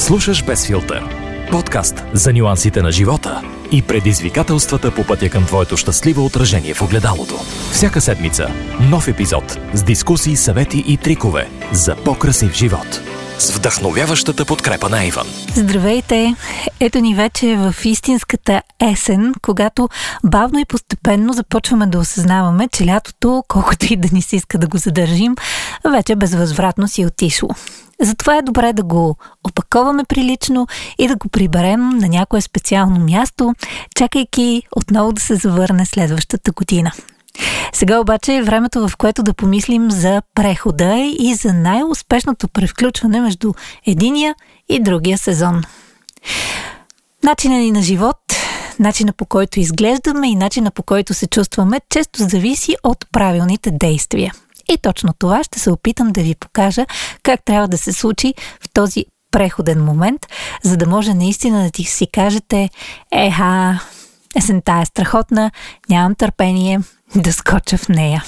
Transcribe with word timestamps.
Слушаш 0.00 0.44
без 0.44 0.66
филтър. 0.66 1.02
Подкаст 1.50 2.04
за 2.12 2.32
нюансите 2.32 2.82
на 2.82 2.92
живота 2.92 3.42
и 3.72 3.82
предизвикателствата 3.82 4.94
по 4.94 5.04
пътя 5.04 5.30
към 5.30 5.46
твоето 5.46 5.76
щастливо 5.76 6.24
отражение 6.24 6.74
в 6.74 6.82
огледалото. 6.82 7.34
Всяка 7.72 8.00
седмица 8.00 8.48
нов 8.90 9.08
епизод 9.08 9.58
с 9.74 9.82
дискусии, 9.82 10.36
съвети 10.36 10.84
и 10.86 10.96
трикове 10.96 11.48
за 11.72 11.96
по-красив 11.96 12.54
живот. 12.54 13.00
С 13.38 13.56
вдъхновяващата 13.56 14.44
подкрепа 14.44 14.88
на 14.88 15.04
Иван. 15.04 15.26
Здравейте! 15.54 16.34
Ето 16.80 16.98
ни 16.98 17.14
вече 17.14 17.56
в 17.56 17.74
истинската 17.84 18.62
есен, 18.92 19.34
когато 19.42 19.88
бавно 20.24 20.58
и 20.58 20.64
постепенно 20.64 21.32
започваме 21.32 21.86
да 21.86 21.98
осъзнаваме, 21.98 22.68
че 22.68 22.86
лятото, 22.86 23.44
колкото 23.48 23.92
и 23.92 23.96
да 23.96 24.08
ни 24.12 24.22
се 24.22 24.36
иска 24.36 24.58
да 24.58 24.66
го 24.66 24.78
задържим, 24.78 25.36
вече 25.92 26.16
безвъзвратно 26.16 26.88
си 26.88 27.02
е 27.02 27.06
отишло. 27.06 27.48
Затова 28.00 28.36
е 28.36 28.42
добре 28.42 28.72
да 28.72 28.82
го 28.82 29.16
опаковаме 29.48 30.04
прилично 30.04 30.66
и 30.98 31.08
да 31.08 31.16
го 31.16 31.28
приберем 31.28 31.88
на 31.88 32.08
някое 32.08 32.40
специално 32.40 33.00
място, 33.00 33.54
чакайки 33.96 34.62
отново 34.76 35.12
да 35.12 35.20
се 35.20 35.34
завърне 35.34 35.86
следващата 35.86 36.52
година. 36.52 36.92
Сега 37.72 38.00
обаче 38.00 38.34
е 38.34 38.42
времето, 38.42 38.88
в 38.88 38.96
което 38.96 39.22
да 39.22 39.34
помислим 39.34 39.90
за 39.90 40.22
прехода 40.34 40.96
и 41.18 41.34
за 41.34 41.52
най-успешното 41.52 42.48
превключване 42.48 43.20
между 43.20 43.52
единия 43.86 44.34
и 44.68 44.82
другия 44.82 45.18
сезон. 45.18 45.62
Начина 47.24 47.54
ни 47.54 47.70
на 47.70 47.82
живот, 47.82 48.16
начина 48.78 49.12
по 49.12 49.26
който 49.26 49.60
изглеждаме 49.60 50.30
и 50.30 50.34
начина 50.34 50.70
по 50.70 50.82
който 50.82 51.14
се 51.14 51.26
чувстваме 51.26 51.80
често 51.90 52.22
зависи 52.22 52.76
от 52.84 53.06
правилните 53.12 53.70
действия. 53.70 54.32
И 54.70 54.78
точно 54.82 55.14
това 55.18 55.44
ще 55.44 55.58
се 55.58 55.70
опитам 55.70 56.12
да 56.12 56.22
ви 56.22 56.34
покажа 56.34 56.86
как 57.22 57.44
трябва 57.44 57.68
да 57.68 57.78
се 57.78 57.92
случи 57.92 58.34
в 58.62 58.68
този 58.72 59.04
преходен 59.30 59.84
момент, 59.84 60.26
за 60.62 60.76
да 60.76 60.86
може 60.86 61.14
наистина 61.14 61.64
да 61.64 61.70
ти 61.70 61.84
си 61.84 62.06
кажете 62.12 62.70
еха, 63.12 63.80
есента 64.36 64.80
е 64.82 64.86
страхотна, 64.86 65.50
нямам 65.88 66.14
търпение 66.14 66.80
да 67.16 67.32
скоча 67.32 67.78
в 67.78 67.88
нея. 67.88 68.24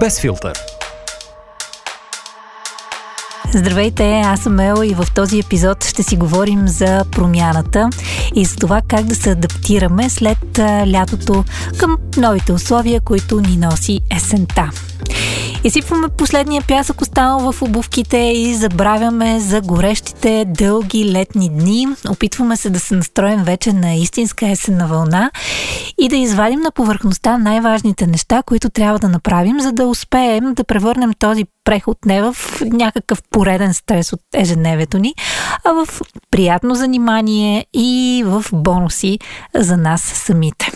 Без 0.00 0.20
филтър. 0.20 0.79
Здравейте, 3.54 4.20
аз 4.20 4.40
съм 4.40 4.60
Ела 4.60 4.86
и 4.86 4.94
в 4.94 5.06
този 5.14 5.38
епизод 5.38 5.84
ще 5.84 6.02
си 6.02 6.16
говорим 6.16 6.68
за 6.68 7.04
промяната 7.12 7.90
и 8.34 8.44
за 8.44 8.56
това 8.56 8.82
как 8.88 9.04
да 9.04 9.14
се 9.14 9.30
адаптираме 9.30 10.10
след 10.10 10.58
лятото 10.92 11.44
към 11.76 11.96
новите 12.16 12.52
условия, 12.52 13.00
които 13.00 13.40
ни 13.40 13.56
носи 13.56 14.00
есента. 14.16 14.70
Изсипваме 15.64 16.08
последния 16.08 16.62
пясък 16.68 17.00
останал 17.00 17.52
в 17.52 17.62
обувките 17.62 18.16
и 18.16 18.54
забравяме 18.54 19.40
за 19.40 19.60
горещите 19.60 20.44
дълги 20.48 21.12
летни 21.12 21.48
дни. 21.48 21.88
Опитваме 22.08 22.56
се 22.56 22.70
да 22.70 22.80
се 22.80 22.94
настроим 22.94 23.44
вече 23.44 23.72
на 23.72 23.94
истинска 23.94 24.48
есенна 24.48 24.86
вълна 24.86 25.30
и 25.98 26.08
да 26.08 26.16
извадим 26.16 26.60
на 26.60 26.70
повърхността 26.70 27.38
най-важните 27.38 28.06
неща, 28.06 28.42
които 28.42 28.70
трябва 28.70 28.98
да 28.98 29.08
направим, 29.08 29.60
за 29.60 29.72
да 29.72 29.86
успеем 29.86 30.54
да 30.54 30.64
превърнем 30.64 31.12
този 31.18 31.44
преход 31.64 31.98
не 32.06 32.22
в 32.22 32.36
някакъв 32.62 33.22
пореден 33.30 33.74
стрес 33.74 34.12
от 34.12 34.20
ежедневието 34.34 34.98
ни, 34.98 35.14
а 35.64 35.72
в 35.72 36.00
приятно 36.30 36.74
занимание 36.74 37.66
и 37.74 38.22
в 38.26 38.44
бонуси 38.52 39.18
за 39.54 39.76
нас 39.76 40.02
самите. 40.02 40.72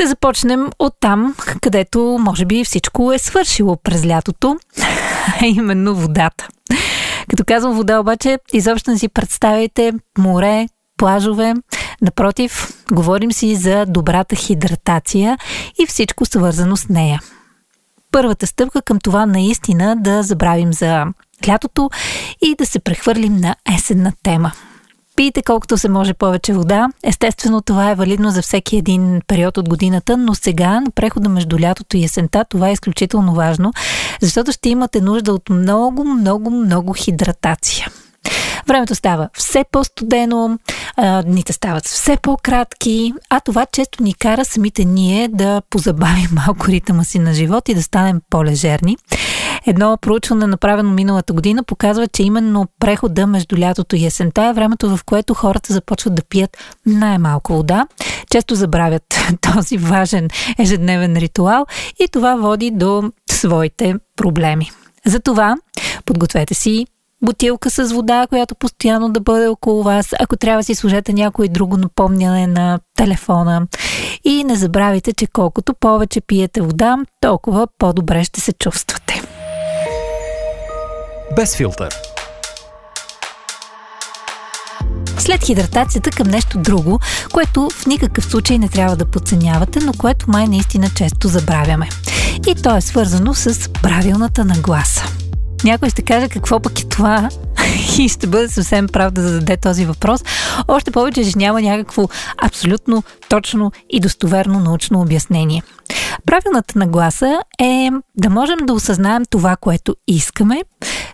Ще 0.00 0.06
започнем 0.06 0.68
от 0.78 0.94
там, 1.00 1.34
където 1.60 2.18
може 2.20 2.44
би 2.44 2.64
всичко 2.64 3.12
е 3.12 3.18
свършило 3.18 3.76
през 3.76 4.06
лятото, 4.06 4.56
а 5.40 5.46
именно 5.46 5.94
водата. 5.94 6.48
Като 7.28 7.44
казвам 7.44 7.76
вода 7.76 8.00
обаче, 8.00 8.38
изобщо 8.52 8.90
не 8.90 8.98
си 8.98 9.08
представяйте 9.08 9.92
море, 10.18 10.66
плажове. 10.96 11.54
Напротив, 12.02 12.82
говорим 12.92 13.32
си 13.32 13.56
за 13.56 13.86
добрата 13.86 14.36
хидратация 14.36 15.38
и 15.82 15.86
всичко 15.86 16.24
свързано 16.24 16.76
с 16.76 16.88
нея. 16.88 17.20
Първата 18.12 18.46
стъпка 18.46 18.82
към 18.82 18.98
това 18.98 19.26
наистина 19.26 19.96
да 19.96 20.22
забравим 20.22 20.72
за 20.72 21.06
лятото 21.48 21.90
и 22.42 22.54
да 22.54 22.66
се 22.66 22.80
прехвърлим 22.80 23.36
на 23.36 23.56
есенна 23.74 24.12
тема– 24.22 24.52
Пийте 25.20 25.42
колкото 25.42 25.78
се 25.78 25.88
може 25.88 26.14
повече 26.14 26.52
вода. 26.52 26.88
Естествено, 27.02 27.60
това 27.60 27.90
е 27.90 27.94
валидно 27.94 28.30
за 28.30 28.42
всеки 28.42 28.76
един 28.76 29.20
период 29.26 29.58
от 29.58 29.68
годината, 29.68 30.16
но 30.16 30.34
сега, 30.34 30.80
на 30.80 30.90
прехода 30.90 31.28
между 31.28 31.58
лятото 31.60 31.96
и 31.96 32.04
есента, 32.04 32.44
това 32.50 32.68
е 32.68 32.72
изключително 32.72 33.34
важно, 33.34 33.72
защото 34.20 34.52
ще 34.52 34.68
имате 34.68 35.00
нужда 35.00 35.32
от 35.32 35.50
много, 35.50 36.04
много, 36.04 36.50
много 36.50 36.92
хидратация. 36.92 37.86
Времето 38.66 38.94
става 38.94 39.28
все 39.34 39.64
по-студено, 39.72 40.58
дните 41.24 41.52
стават 41.52 41.86
все 41.86 42.16
по-кратки, 42.16 43.12
а 43.30 43.40
това 43.40 43.66
често 43.72 44.02
ни 44.02 44.14
кара 44.14 44.44
самите 44.44 44.84
ние 44.84 45.28
да 45.28 45.62
позабавим 45.70 46.28
малко 46.32 46.66
ритъма 46.66 47.04
си 47.04 47.18
на 47.18 47.34
живот 47.34 47.68
и 47.68 47.74
да 47.74 47.82
станем 47.82 48.20
по-лежерни. 48.30 48.96
Едно 49.66 49.96
проучване, 50.00 50.46
направено 50.46 50.90
миналата 50.90 51.32
година, 51.32 51.62
показва, 51.62 52.08
че 52.08 52.22
именно 52.22 52.66
прехода 52.80 53.26
между 53.26 53.58
лятото 53.58 53.96
и 53.96 54.06
есента 54.06 54.44
е 54.44 54.52
времето, 54.52 54.96
в 54.96 55.04
което 55.04 55.34
хората 55.34 55.72
започват 55.72 56.14
да 56.14 56.22
пият 56.24 56.56
най-малко 56.86 57.52
вода. 57.52 57.86
Често 58.30 58.54
забравят 58.54 59.02
този 59.54 59.76
важен 59.76 60.28
ежедневен 60.58 61.16
ритуал 61.16 61.66
и 62.00 62.08
това 62.12 62.36
води 62.36 62.70
до 62.70 63.12
своите 63.30 63.94
проблеми. 64.16 64.70
Затова 65.06 65.56
подгответе 66.04 66.54
си 66.54 66.86
бутилка 67.22 67.70
с 67.70 67.92
вода, 67.92 68.26
която 68.28 68.54
постоянно 68.54 69.08
да 69.08 69.20
бъде 69.20 69.46
около 69.46 69.82
вас. 69.82 70.14
Ако 70.20 70.36
трябва 70.36 70.62
си 70.62 70.74
служете 70.74 71.12
някое 71.12 71.48
друго 71.48 71.76
напомняне 71.76 72.46
на 72.46 72.78
телефона. 72.96 73.66
И 74.24 74.44
не 74.44 74.56
забравяйте, 74.56 75.12
че 75.12 75.26
колкото 75.26 75.74
повече 75.74 76.20
пиете 76.20 76.60
вода, 76.60 76.96
толкова 77.20 77.66
по-добре 77.78 78.24
ще 78.24 78.40
се 78.40 78.52
чувствате. 78.52 79.29
Без 81.36 81.56
филтър. 81.56 81.94
След 85.18 85.44
хидратацията 85.44 86.10
към 86.10 86.26
нещо 86.26 86.58
друго, 86.58 87.00
което 87.32 87.68
в 87.70 87.86
никакъв 87.86 88.24
случай 88.24 88.58
не 88.58 88.68
трябва 88.68 88.96
да 88.96 89.04
подценявате, 89.04 89.78
но 89.80 89.92
което 89.92 90.30
май 90.30 90.46
наистина 90.46 90.90
често 90.96 91.28
забравяме. 91.28 91.88
И 92.46 92.54
то 92.62 92.76
е 92.76 92.80
свързано 92.80 93.34
с 93.34 93.72
правилната 93.72 94.44
нагласа. 94.44 95.04
Някой 95.64 95.90
ще 95.90 96.02
каже 96.02 96.28
какво 96.28 96.60
пък 96.60 96.80
е 96.80 96.88
това 96.88 97.28
и 97.98 98.08
ще 98.08 98.26
бъде 98.26 98.48
съвсем 98.48 98.88
прав 98.88 99.10
да 99.12 99.22
зададе 99.22 99.56
този 99.56 99.84
въпрос. 99.84 100.20
Още 100.68 100.90
повече, 100.90 101.30
че 101.30 101.38
няма 101.38 101.62
някакво 101.62 102.08
абсолютно 102.42 103.02
точно 103.28 103.72
и 103.90 104.00
достоверно 104.00 104.60
научно 104.60 105.00
обяснение. 105.00 105.62
Правилната 106.26 106.78
нагласа 106.78 107.42
е 107.60 107.90
да 108.16 108.30
можем 108.30 108.58
да 108.62 108.72
осъзнаем 108.72 109.24
това, 109.30 109.56
което 109.56 109.96
искаме, 110.08 110.62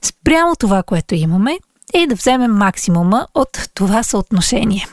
спрямо 0.02 0.56
това, 0.56 0.82
което 0.82 1.14
имаме 1.14 1.58
и 1.94 2.06
да 2.06 2.14
вземем 2.14 2.52
максимума 2.52 3.26
от 3.34 3.68
това 3.74 4.02
съотношение. 4.02 4.86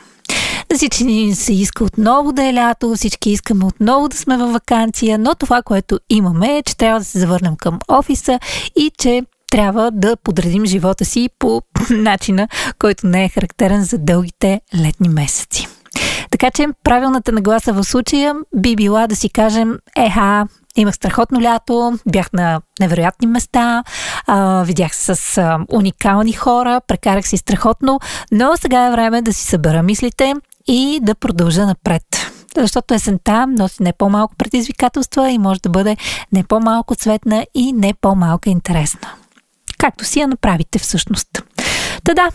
Да 0.68 0.76
всички 0.76 1.04
ни 1.04 1.34
се 1.34 1.52
иска 1.52 1.84
отново 1.84 2.32
да 2.32 2.44
е 2.44 2.54
лято, 2.54 2.94
всички 2.94 3.30
искаме 3.30 3.64
отново 3.64 4.08
да 4.08 4.16
сме 4.16 4.36
във 4.36 4.52
вакансия, 4.52 5.18
но 5.18 5.34
това, 5.34 5.62
което 5.62 6.00
имаме 6.10 6.58
е, 6.58 6.62
че 6.62 6.76
трябва 6.76 6.98
да 6.98 7.04
се 7.04 7.18
завърнем 7.18 7.56
към 7.56 7.78
офиса 7.88 8.40
и 8.76 8.90
че 8.98 9.22
трябва 9.50 9.90
да 9.90 10.16
подредим 10.16 10.66
живота 10.66 11.04
си 11.04 11.30
по 11.38 11.62
начина, 11.90 12.48
който 12.78 13.06
не 13.06 13.24
е 13.24 13.28
характерен 13.28 13.84
за 13.84 13.98
дългите 13.98 14.60
летни 14.74 15.08
месеци. 15.08 15.68
Така 16.34 16.50
че 16.50 16.66
правилната 16.84 17.32
нагласа 17.32 17.72
в 17.72 17.84
случая 17.84 18.34
би 18.56 18.76
била 18.76 19.06
да 19.06 19.16
си 19.16 19.28
кажем, 19.28 19.78
еха, 19.96 20.46
имах 20.76 20.94
страхотно 20.94 21.42
лято, 21.42 21.98
бях 22.08 22.32
на 22.32 22.60
невероятни 22.80 23.26
места, 23.26 23.84
а, 24.26 24.62
видях 24.62 24.96
се 24.96 25.14
с 25.14 25.38
а, 25.38 25.58
уникални 25.72 26.32
хора, 26.32 26.80
прекарах 26.86 27.28
си 27.28 27.36
страхотно, 27.36 28.00
но 28.32 28.56
сега 28.56 28.86
е 28.86 28.90
време 28.90 29.22
да 29.22 29.32
си 29.32 29.44
събера 29.44 29.82
мислите 29.82 30.34
и 30.66 30.98
да 31.02 31.14
продължа 31.14 31.66
напред. 31.66 32.02
Защото 32.56 32.94
есента 32.94 33.46
носи 33.46 33.82
не 33.82 33.92
по-малко 33.92 34.36
предизвикателства 34.36 35.30
и 35.30 35.38
може 35.38 35.60
да 35.60 35.68
бъде 35.68 35.96
не 36.32 36.44
по-малко 36.44 36.94
цветна 36.94 37.46
и 37.54 37.72
не 37.72 37.94
по-малко 38.00 38.48
интересна 38.48 39.08
както 39.84 40.04
си 40.04 40.20
я 40.20 40.28
направите 40.28 40.78
всъщност. 40.78 41.28
Та 42.04 42.14
да, 42.14 42.28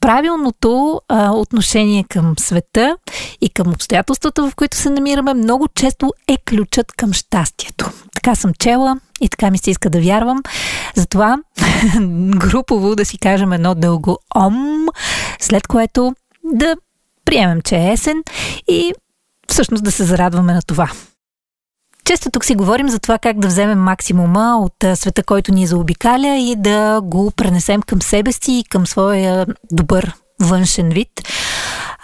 правилното 0.00 1.00
а, 1.08 1.30
отношение 1.30 2.04
към 2.08 2.34
света 2.38 2.96
и 3.40 3.48
към 3.48 3.68
обстоятелствата, 3.68 4.50
в 4.50 4.54
които 4.54 4.76
се 4.76 4.90
намираме, 4.90 5.34
много 5.34 5.68
често 5.68 6.12
е 6.28 6.36
ключът 6.48 6.92
към 6.92 7.12
щастието. 7.12 7.90
Така 8.14 8.34
съм 8.34 8.54
чела 8.54 8.96
и 9.20 9.28
така 9.28 9.50
ми 9.50 9.58
се 9.58 9.70
иска 9.70 9.90
да 9.90 10.00
вярвам. 10.00 10.42
Затова 10.94 11.38
групово 12.36 12.96
да 12.96 13.04
си 13.04 13.18
кажем 13.18 13.52
едно 13.52 13.74
дълго 13.74 14.18
ом, 14.36 14.86
след 15.40 15.66
което 15.66 16.14
да 16.44 16.76
приемем, 17.24 17.60
че 17.62 17.76
е 17.76 17.92
есен 17.92 18.22
и 18.68 18.92
всъщност 19.48 19.84
да 19.84 19.92
се 19.92 20.04
зарадваме 20.04 20.52
на 20.52 20.62
това. 20.62 20.90
Често 22.10 22.30
тук 22.30 22.44
си 22.44 22.54
говорим 22.54 22.88
за 22.88 22.98
това 22.98 23.18
как 23.18 23.38
да 23.38 23.48
вземем 23.48 23.78
максимума 23.78 24.58
от 24.60 24.98
света, 24.98 25.22
който 25.22 25.52
ни 25.52 25.66
заобикаля 25.66 26.36
и 26.36 26.56
да 26.56 27.00
го 27.00 27.30
пренесем 27.30 27.82
към 27.82 28.02
себе 28.02 28.32
си 28.32 28.52
и 28.52 28.64
към 28.64 28.86
своя 28.86 29.46
добър 29.72 30.12
външен 30.40 30.88
вид. 30.88 31.08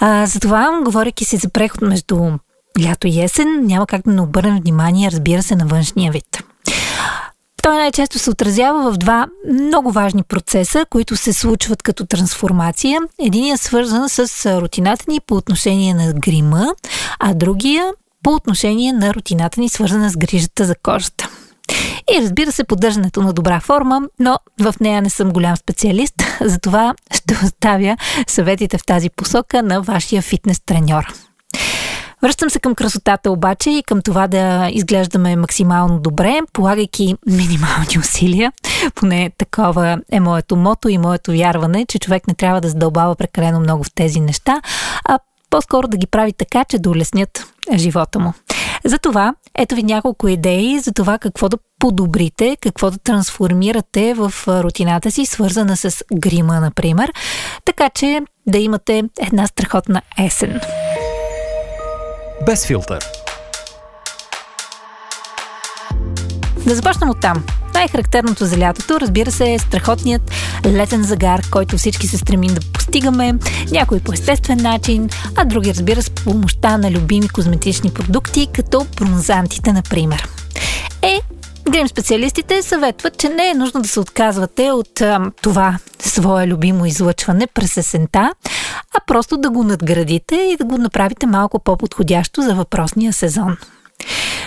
А, 0.00 0.26
затова, 0.26 0.80
говоряки 0.84 1.24
си 1.24 1.36
за 1.36 1.48
преход 1.48 1.80
между 1.80 2.30
лято 2.82 3.06
и 3.06 3.22
есен, 3.22 3.66
няма 3.66 3.86
как 3.86 4.02
да 4.02 4.12
не 4.12 4.20
обърнем 4.20 4.56
внимание, 4.56 5.10
разбира 5.10 5.42
се, 5.42 5.56
на 5.56 5.66
външния 5.66 6.12
вид. 6.12 6.44
Той 7.62 7.76
най-често 7.76 8.18
се 8.18 8.30
отразява 8.30 8.92
в 8.92 8.96
два 8.96 9.26
много 9.52 9.92
важни 9.92 10.22
процеса, 10.22 10.86
които 10.90 11.16
се 11.16 11.32
случват 11.32 11.82
като 11.82 12.06
трансформация. 12.06 13.00
Единият 13.20 13.60
е 13.60 13.64
свързан 13.64 14.08
с 14.08 14.46
рутината 14.60 15.04
ни 15.08 15.20
по 15.26 15.34
отношение 15.34 15.94
на 15.94 16.12
грима, 16.12 16.74
а 17.20 17.34
другия 17.34 17.92
по 18.26 18.32
отношение 18.32 18.92
на 18.92 19.14
рутината 19.14 19.60
ни, 19.60 19.68
свързана 19.68 20.10
с 20.10 20.16
грижата 20.16 20.64
за 20.64 20.74
кожата. 20.74 21.28
И 22.14 22.22
разбира 22.22 22.52
се, 22.52 22.64
поддържането 22.64 23.22
на 23.22 23.32
добра 23.32 23.60
форма, 23.60 24.00
но 24.18 24.38
в 24.60 24.74
нея 24.80 25.02
не 25.02 25.10
съм 25.10 25.30
голям 25.30 25.56
специалист, 25.56 26.14
затова 26.40 26.94
ще 27.14 27.34
оставя 27.44 27.96
съветите 28.26 28.78
в 28.78 28.86
тази 28.86 29.10
посока 29.10 29.62
на 29.62 29.82
вашия 29.82 30.22
фитнес 30.22 30.60
треньор. 30.66 31.04
Връщам 32.22 32.50
се 32.50 32.60
към 32.60 32.74
красотата 32.74 33.30
обаче 33.30 33.70
и 33.70 33.82
към 33.82 34.02
това 34.02 34.26
да 34.26 34.68
изглеждаме 34.72 35.36
максимално 35.36 35.98
добре, 35.98 36.38
полагайки 36.52 37.14
минимални 37.26 37.98
усилия. 37.98 38.52
Поне 38.94 39.30
такова 39.38 39.98
е 40.12 40.20
моето 40.20 40.56
мото 40.56 40.88
и 40.88 40.98
моето 40.98 41.32
вярване, 41.32 41.86
че 41.88 41.98
човек 41.98 42.28
не 42.28 42.34
трябва 42.34 42.60
да 42.60 42.68
задълбава 42.68 43.14
прекалено 43.16 43.60
много 43.60 43.84
в 43.84 43.94
тези 43.94 44.20
неща, 44.20 44.60
а 45.04 45.18
по-скоро 45.50 45.88
да 45.88 45.96
ги 45.96 46.06
прави 46.06 46.32
така, 46.32 46.64
че 46.64 46.78
да 46.78 46.90
улеснят 46.90 47.55
живота 47.74 48.18
му. 48.18 48.32
Затова, 48.84 49.34
ето 49.54 49.74
ви 49.74 49.82
няколко 49.82 50.28
идеи 50.28 50.78
за 50.78 50.92
това 50.92 51.18
какво 51.18 51.48
да 51.48 51.56
подобрите, 51.78 52.56
какво 52.62 52.90
да 52.90 52.98
трансформирате 52.98 54.14
в 54.14 54.32
рутината 54.48 55.10
си, 55.10 55.26
свързана 55.26 55.76
с 55.76 56.04
грима, 56.14 56.60
например, 56.60 57.12
така 57.64 57.90
че 57.90 58.20
да 58.46 58.58
имате 58.58 59.02
една 59.20 59.46
страхотна 59.46 60.02
есен. 60.18 60.60
Без 62.46 62.66
филтър. 62.66 63.04
Да 66.66 66.74
започнем 66.74 67.10
от 67.10 67.20
там. 67.20 67.44
Най-характерното 67.76 68.44
за 68.46 68.58
лятото, 68.58 69.00
разбира 69.00 69.30
се, 69.30 69.52
е 69.52 69.58
страхотният 69.58 70.22
летен 70.66 71.02
загар, 71.02 71.42
който 71.50 71.76
всички 71.76 72.06
се 72.06 72.18
стремим 72.18 72.54
да 72.54 72.60
постигаме, 72.72 73.34
някой 73.70 74.00
по 74.00 74.12
естествен 74.12 74.58
начин, 74.62 75.08
а 75.36 75.44
други, 75.44 75.70
разбира, 75.70 76.02
с 76.02 76.10
помощта 76.10 76.78
на 76.78 76.90
любими 76.90 77.28
козметични 77.28 77.90
продукти, 77.90 78.48
като 78.54 78.86
бронзантите, 78.96 79.72
например. 79.72 80.28
Е, 81.02 81.20
Грим 81.70 81.88
специалистите 81.88 82.62
съветват, 82.62 83.18
че 83.18 83.28
не 83.28 83.48
е 83.48 83.54
нужно 83.54 83.82
да 83.82 83.88
се 83.88 84.00
отказвате 84.00 84.70
от 84.70 85.00
а, 85.00 85.20
това 85.42 85.78
свое 85.98 86.46
любимо 86.46 86.86
излъчване 86.86 87.46
през 87.46 87.76
есента, 87.76 88.32
а 88.94 89.00
просто 89.06 89.36
да 89.36 89.50
го 89.50 89.64
надградите 89.64 90.34
и 90.34 90.56
да 90.56 90.64
го 90.64 90.78
направите 90.78 91.26
малко 91.26 91.58
по-подходящо 91.58 92.42
за 92.42 92.54
въпросния 92.54 93.12
сезон. 93.12 93.56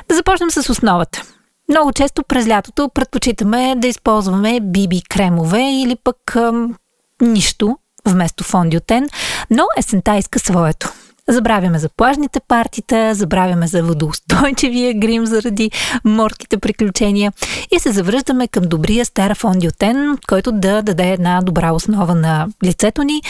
Да 0.10 0.16
започнем 0.16 0.52
с 0.52 0.70
основата. 0.70 1.22
Много 1.70 1.94
често 1.94 2.24
през 2.24 2.48
лятото 2.48 2.90
предпочитаме 2.90 3.76
да 3.78 3.88
използваме 3.88 4.60
биби 4.60 5.02
кремове 5.10 5.62
или 5.62 5.96
пък 6.04 6.36
ам, 6.36 6.76
нищо 7.22 7.78
вместо 8.06 8.44
фондиотен, 8.44 9.10
но 9.50 9.64
есента 9.78 10.18
иска 10.18 10.40
своето. 10.40 10.94
Забравяме 11.30 11.80
за 11.80 11.90
плажните 11.90 12.40
партита, 12.48 13.16
забравяме 13.16 13.68
за 13.68 13.84
водоустойчивия 13.84 14.94
грим 14.94 15.26
заради 15.26 15.72
морските 16.06 16.58
приключения 16.58 17.34
и 17.76 17.80
се 17.80 17.92
завръждаме 17.92 18.48
към 18.48 18.64
добрия 18.64 19.06
стар 19.06 19.36
фондиотен, 19.36 20.18
който 20.28 20.52
да 20.52 20.82
даде 20.82 21.10
една 21.10 21.42
добра 21.42 21.72
основа 21.72 22.16
на 22.16 22.48
лицето 22.64 23.04
ни 23.04 23.22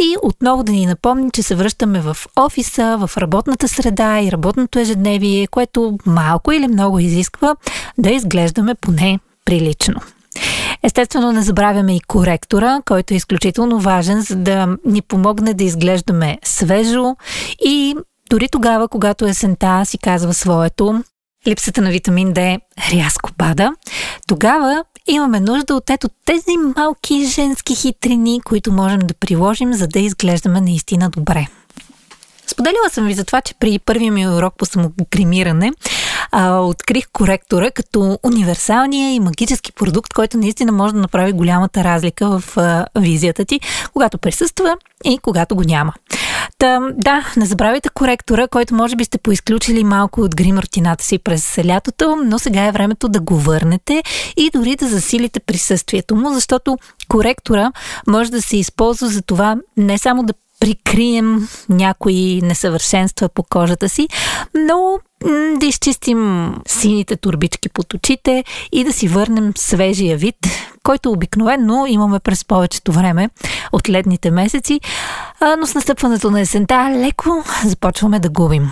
и 0.00 0.16
отново 0.22 0.64
да 0.64 0.72
ни 0.72 0.86
напомни, 0.86 1.30
че 1.30 1.42
се 1.42 1.54
връщаме 1.54 2.00
в 2.00 2.16
офиса, 2.36 2.96
в 3.06 3.16
работната 3.16 3.68
среда 3.68 4.20
и 4.20 4.32
работното 4.32 4.78
ежедневие, 4.78 5.46
което 5.46 5.98
малко 6.06 6.52
или 6.52 6.68
много 6.68 6.98
изисква 6.98 7.56
да 7.98 8.10
изглеждаме 8.10 8.74
поне 8.74 9.18
прилично. 9.44 10.00
Естествено, 10.86 11.32
не 11.32 11.42
забравяме 11.42 11.96
и 11.96 12.00
коректора, 12.00 12.80
който 12.84 13.14
е 13.14 13.16
изключително 13.16 13.80
важен, 13.80 14.22
за 14.22 14.36
да 14.36 14.76
ни 14.84 15.02
помогне 15.02 15.54
да 15.54 15.64
изглеждаме 15.64 16.38
свежо. 16.44 17.16
И 17.64 17.94
дори 18.30 18.48
тогава, 18.48 18.88
когато 18.88 19.26
есента 19.26 19.82
си 19.84 19.98
казва 19.98 20.34
своето, 20.34 21.04
липсата 21.46 21.82
на 21.82 21.90
витамин 21.90 22.34
D 22.34 22.60
рязко 22.92 23.30
пада, 23.38 23.72
тогава 24.28 24.84
имаме 25.06 25.40
нужда 25.40 25.74
от 25.74 25.90
ето 25.90 26.08
тези 26.24 26.56
малки 26.76 27.26
женски 27.26 27.74
хитрини, 27.74 28.40
които 28.44 28.72
можем 28.72 29.00
да 29.00 29.14
приложим, 29.14 29.74
за 29.74 29.86
да 29.86 29.98
изглеждаме 29.98 30.60
наистина 30.60 31.10
добре. 31.10 31.46
Споделила 32.46 32.90
съм 32.90 33.06
ви 33.06 33.14
за 33.14 33.24
това, 33.24 33.40
че 33.40 33.54
при 33.54 33.78
първия 33.78 34.12
ми 34.12 34.28
урок 34.28 34.54
по 34.58 34.66
самогримиране 34.66 35.72
а, 36.32 36.58
открих 36.58 37.06
коректора 37.12 37.70
като 37.70 38.18
универсалния 38.22 39.14
и 39.14 39.20
магически 39.20 39.72
продукт, 39.72 40.12
който 40.12 40.38
наистина 40.38 40.72
може 40.72 40.94
да 40.94 41.00
направи 41.00 41.32
голямата 41.32 41.84
разлика 41.84 42.38
в 42.40 42.56
а, 42.56 42.86
визията 42.98 43.44
ти, 43.44 43.60
когато 43.92 44.18
присъства 44.18 44.76
и 45.04 45.18
когато 45.18 45.56
го 45.56 45.62
няма. 45.62 45.92
Та, 46.58 46.80
да, 46.94 47.32
не 47.36 47.46
забравяйте 47.46 47.88
коректора, 47.88 48.48
който 48.48 48.74
може 48.74 48.96
би 48.96 49.04
сте 49.04 49.18
поизключили 49.18 49.84
малко 49.84 50.20
от 50.20 50.36
грим 50.36 50.58
рутината 50.58 51.04
си 51.04 51.18
през 51.18 51.58
лятото, 51.66 52.16
но 52.24 52.38
сега 52.38 52.64
е 52.64 52.72
времето 52.72 53.08
да 53.08 53.20
го 53.20 53.36
върнете 53.36 54.02
и 54.36 54.50
дори 54.54 54.76
да 54.76 54.88
засилите 54.88 55.40
присъствието 55.40 56.16
му, 56.16 56.30
защото 56.34 56.78
коректора 57.08 57.72
може 58.08 58.30
да 58.30 58.42
се 58.42 58.56
използва 58.56 59.08
за 59.08 59.22
това 59.22 59.56
не 59.76 59.98
само 59.98 60.22
да 60.22 60.34
прикрием 60.60 61.48
някои 61.68 62.40
несъвършенства 62.42 63.28
по 63.28 63.42
кожата 63.42 63.88
си, 63.88 64.08
но 64.54 64.98
да 65.60 65.66
изчистим 65.66 66.52
сините 66.66 67.16
турбички 67.16 67.68
под 67.68 67.94
очите 67.94 68.44
и 68.72 68.84
да 68.84 68.92
си 68.92 69.08
върнем 69.08 69.52
свежия 69.56 70.16
вид, 70.16 70.36
който 70.82 71.10
обикновено 71.10 71.86
имаме 71.86 72.18
през 72.18 72.44
повечето 72.44 72.92
време 72.92 73.30
от 73.72 73.88
летните 73.88 74.30
месеци, 74.30 74.80
но 75.58 75.66
с 75.66 75.74
настъпването 75.74 76.30
на 76.30 76.40
есента 76.40 76.90
леко 76.90 77.44
започваме 77.64 78.20
да 78.20 78.28
губим. 78.28 78.70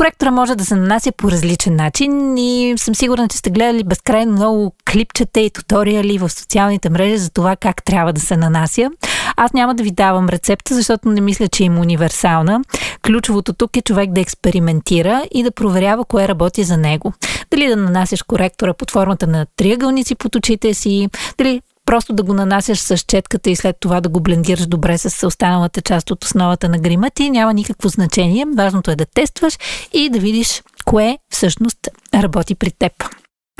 Коректора 0.00 0.30
може 0.30 0.54
да 0.54 0.64
се 0.64 0.76
нанася 0.76 1.12
по 1.12 1.30
различен 1.30 1.76
начин 1.76 2.36
и 2.38 2.74
съм 2.78 2.94
сигурна, 2.94 3.28
че 3.28 3.36
сте 3.36 3.50
гледали 3.50 3.84
безкрайно 3.84 4.32
много 4.32 4.74
клипчета 4.92 5.40
и 5.40 5.50
туториали 5.50 6.18
в 6.18 6.28
социалните 6.28 6.90
мрежи 6.90 7.18
за 7.18 7.30
това 7.30 7.56
как 7.56 7.84
трябва 7.84 8.12
да 8.12 8.20
се 8.20 8.36
нанася. 8.36 8.90
Аз 9.36 9.52
няма 9.52 9.74
да 9.74 9.82
ви 9.82 9.90
давам 9.90 10.28
рецепта, 10.28 10.74
защото 10.74 11.08
не 11.08 11.20
мисля, 11.20 11.48
че 11.48 11.64
има 11.64 11.80
универсална. 11.80 12.60
Ключовото 13.06 13.52
тук 13.52 13.76
е 13.76 13.82
човек 13.82 14.10
да 14.10 14.20
експериментира 14.20 15.22
и 15.30 15.42
да 15.42 15.50
проверява 15.50 16.04
кое 16.04 16.28
работи 16.28 16.64
за 16.64 16.76
него. 16.76 17.12
Дали 17.50 17.66
да 17.66 17.76
нанасяш 17.76 18.22
коректора 18.22 18.74
под 18.74 18.90
формата 18.90 19.26
на 19.26 19.46
триъгълници 19.56 20.14
под 20.14 20.34
очите 20.34 20.74
си, 20.74 21.08
дали 21.38 21.62
просто 21.90 22.12
да 22.12 22.22
го 22.22 22.34
нанасяш 22.34 22.78
с 22.78 22.98
четката 22.98 23.50
и 23.50 23.56
след 23.56 23.76
това 23.80 24.00
да 24.00 24.08
го 24.08 24.20
блендираш 24.20 24.66
добре 24.66 24.98
с 24.98 25.26
останалата 25.26 25.80
част 25.80 26.10
от 26.10 26.24
основата 26.24 26.68
на 26.68 26.78
грима 26.78 27.10
ти, 27.10 27.30
няма 27.30 27.54
никакво 27.54 27.88
значение. 27.88 28.44
Важното 28.56 28.90
е 28.90 28.96
да 28.96 29.06
тестваш 29.14 29.58
и 29.92 30.08
да 30.08 30.18
видиш 30.18 30.62
кое 30.84 31.18
всъщност 31.32 31.78
работи 32.14 32.54
при 32.54 32.70
теб. 32.70 32.92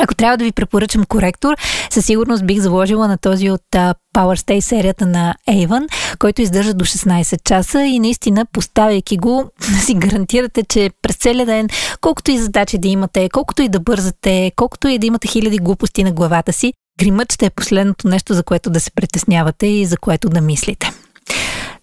Ако 0.03 0.15
трябва 0.15 0.37
да 0.37 0.45
ви 0.45 0.53
препоръчам 0.53 1.05
коректор, 1.05 1.57
със 1.91 2.07
сигурност 2.07 2.47
бих 2.47 2.61
заложила 2.61 3.09
на 3.09 3.19
този 3.19 3.51
от 3.51 3.63
uh, 3.75 3.95
Power 4.17 4.47
Stay 4.47 4.61
серията 4.61 5.07
на 5.07 5.35
Avon, 5.49 5.89
който 6.19 6.43
издържа 6.43 6.75
до 6.75 6.85
16 6.85 7.43
часа 7.45 7.83
и 7.83 7.99
наистина 7.99 8.47
поставяйки 8.53 9.17
го, 9.17 9.51
си 9.85 9.95
гарантирате, 9.95 10.63
че 10.63 10.91
през 11.03 11.17
целия 11.17 11.47
ден, 11.47 11.69
колкото 12.01 12.31
и 12.31 12.39
задачи 12.39 12.79
да 12.79 12.89
имате, 12.89 13.29
колкото 13.33 13.63
и 13.63 13.69
да 13.69 13.81
бързате, 13.81 14.53
колкото 14.57 14.89
и 14.89 14.99
да 14.99 15.07
имате 15.07 15.29
хиляди 15.29 15.59
глупости 15.59 16.05
на 16.05 16.13
главата 16.13 16.53
си, 16.53 16.73
гримът 17.01 17.33
ще 17.33 17.47
е 17.47 17.51
последното 17.51 18.09
нещо, 18.09 18.35
за 18.35 18.43
което 18.43 18.71
да 18.71 18.81
се 18.81 18.91
притеснявате 18.91 19.67
и 19.67 19.87
за 19.87 19.97
което 19.97 20.29
да 20.29 20.41
мислите. 20.41 20.91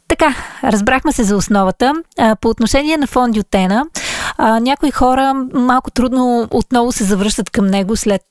Така, 0.08 0.36
разбрахме 0.64 1.12
се 1.12 1.24
за 1.24 1.36
основата. 1.36 1.94
По 2.42 2.50
отношение 2.50 2.98
на 2.98 3.08
фондиотена, 3.08 3.86
някои 4.40 4.92
хора 4.92 5.34
малко 5.54 5.92
трудно 5.92 6.48
отново 6.52 6.92
се 6.92 7.04
завръщат 7.04 7.50
към 7.50 7.68
него 7.68 7.96
след 7.96 8.22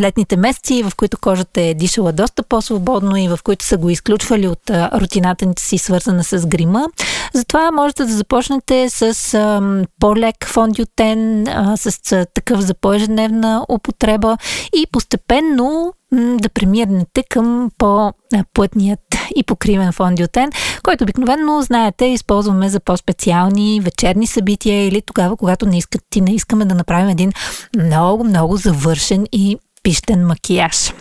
летните 0.00 0.36
месеци, 0.36 0.82
в 0.82 0.92
които 0.96 1.18
кожата 1.18 1.60
е 1.60 1.74
дишала 1.74 2.12
доста 2.12 2.42
по-свободно 2.42 3.16
и 3.16 3.28
в 3.28 3.38
които 3.44 3.64
са 3.64 3.76
го 3.76 3.90
изключвали 3.90 4.48
от 4.48 4.70
рутината 4.70 5.46
си, 5.58 5.78
свързана 5.78 6.24
с 6.24 6.46
грима, 6.46 6.88
Затова 7.32 7.70
можете 7.70 8.04
да 8.04 8.12
започнете 8.12 8.90
с 8.90 9.34
а, 9.34 9.62
по-лек 10.00 10.46
фондиотен, 10.46 11.48
а, 11.48 11.76
с 11.76 12.12
а, 12.12 12.26
такъв 12.34 12.60
за 12.60 12.74
по-ежедневна 12.74 13.66
употреба 13.68 14.36
и 14.76 14.86
постепенно 14.92 15.94
да 16.12 16.48
премирнете 16.48 17.22
към 17.28 17.70
по-плътният 17.78 19.00
и 19.36 19.42
покривен 19.42 19.92
фондиотен, 19.92 20.50
който 20.82 21.04
обикновено, 21.04 21.62
знаете, 21.62 22.06
използваме 22.06 22.68
за 22.68 22.80
по-специални 22.80 23.80
вечерни 23.80 24.26
събития 24.26 24.86
или 24.86 25.02
тогава, 25.02 25.36
когато 25.36 25.66
не, 25.66 25.78
искат, 25.78 26.02
ти 26.10 26.20
не 26.20 26.34
искаме 26.34 26.64
да 26.64 26.74
направим 26.74 27.08
един 27.08 27.32
много, 27.76 28.24
много 28.24 28.56
завършен 28.56 29.26
и 29.32 29.58
пищен 29.82 30.26
макияж. 30.26 30.92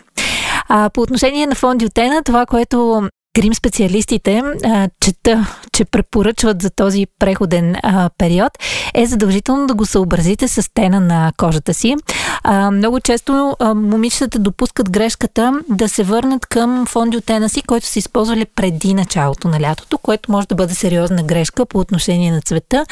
А, 0.68 0.90
по 0.90 1.02
отношение 1.02 1.48
на 1.48 1.56
фондиотена, 1.56 2.24
това, 2.24 2.46
което 2.46 3.10
Грим 3.38 3.54
специалистите 3.54 4.44
а, 4.66 4.90
чета, 5.00 5.48
че 5.72 5.86
препоръчват 5.86 6.62
за 6.62 6.70
този 6.70 7.06
преходен 7.20 7.76
а, 7.84 8.10
период, 8.18 8.52
е 8.94 9.06
задължително 9.06 9.68
да 9.68 9.74
го 9.74 9.86
съобразите 9.86 10.48
с 10.48 10.74
тена 10.74 11.00
на 11.00 11.32
кожата 11.38 11.74
си. 11.74 11.96
А, 12.44 12.72
много 12.72 13.00
често 13.00 13.56
а, 13.60 13.74
момичетата 13.74 14.40
допускат 14.40 14.92
грешката 14.92 15.60
да 15.70 15.90
се 15.90 16.04
върнат 16.04 16.46
към 16.46 16.86
фондиотена 16.86 17.50
си, 17.50 17.62
който 17.62 17.86
са 17.88 18.00
използвали 18.00 18.46
преди 18.46 18.94
началото 18.94 19.48
на 19.48 19.60
лятото, 19.60 19.98
което 19.98 20.32
може 20.32 20.48
да 20.48 20.56
бъде 20.56 20.74
сериозна 20.74 21.24
грешка 21.24 21.66
по 21.66 21.80
отношение 21.80 22.32
на 22.32 22.42
цвета. 22.42 22.86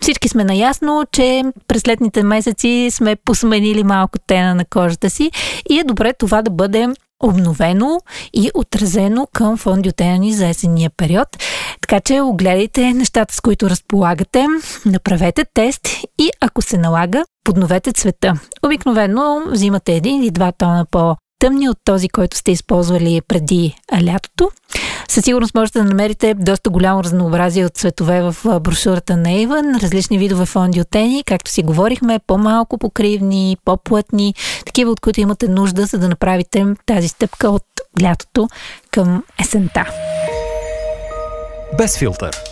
Всички 0.00 0.28
сме 0.28 0.44
наясно, 0.44 1.04
че 1.12 1.44
през 1.68 1.86
летните 1.86 2.22
месеци 2.22 2.88
сме 2.90 3.16
посменили 3.16 3.84
малко 3.84 4.18
тена 4.26 4.54
на 4.54 4.64
кожата 4.64 5.10
си 5.10 5.30
и 5.70 5.78
е 5.78 5.84
добре 5.84 6.12
това 6.12 6.42
да 6.42 6.50
бъде 6.50 6.88
обновено 7.22 8.00
и 8.32 8.50
отразено 8.54 9.26
към 9.32 9.56
фондиотена 9.56 10.18
ни 10.18 10.32
за 10.32 10.48
есенния 10.48 10.90
период. 10.96 11.28
Така 11.80 12.00
че 12.00 12.20
огледайте 12.20 12.92
нещата, 12.94 13.34
с 13.34 13.40
които 13.40 13.70
разполагате, 13.70 14.46
направете 14.86 15.44
тест 15.54 15.88
и 16.18 16.30
ако 16.40 16.62
се 16.62 16.78
налага, 16.78 17.24
подновете 17.44 17.92
цвета. 17.92 18.34
Обикновено 18.62 19.42
взимате 19.46 19.94
един 19.94 20.22
или 20.22 20.30
два 20.30 20.52
тона 20.52 20.86
по 20.90 21.16
тъмни 21.42 21.68
от 21.68 21.78
този, 21.84 22.08
който 22.08 22.36
сте 22.36 22.52
използвали 22.52 23.20
преди 23.28 23.76
лятото. 24.06 24.50
Със 25.08 25.24
сигурност 25.24 25.54
можете 25.54 25.78
да 25.78 25.84
намерите 25.84 26.34
доста 26.34 26.70
голямо 26.70 27.04
разнообразие 27.04 27.66
от 27.66 27.76
цветове 27.76 28.22
в 28.22 28.60
брошурата 28.60 29.16
на 29.16 29.28
Avon, 29.28 29.82
различни 29.82 30.18
видове 30.18 30.46
фондиотени, 30.46 31.22
както 31.26 31.50
си 31.50 31.62
говорихме, 31.62 32.18
по-малко 32.26 32.78
покривни, 32.78 33.56
по-плътни, 33.64 34.34
такива, 34.66 34.90
от 34.90 35.00
които 35.00 35.20
имате 35.20 35.48
нужда, 35.48 35.86
за 35.86 35.98
да 35.98 36.08
направите 36.08 36.66
тази 36.86 37.08
стъпка 37.08 37.50
от 37.50 37.64
лятото 38.02 38.48
към 38.90 39.22
есента. 39.40 39.86
Без 41.78 41.98
филтър. 41.98 42.51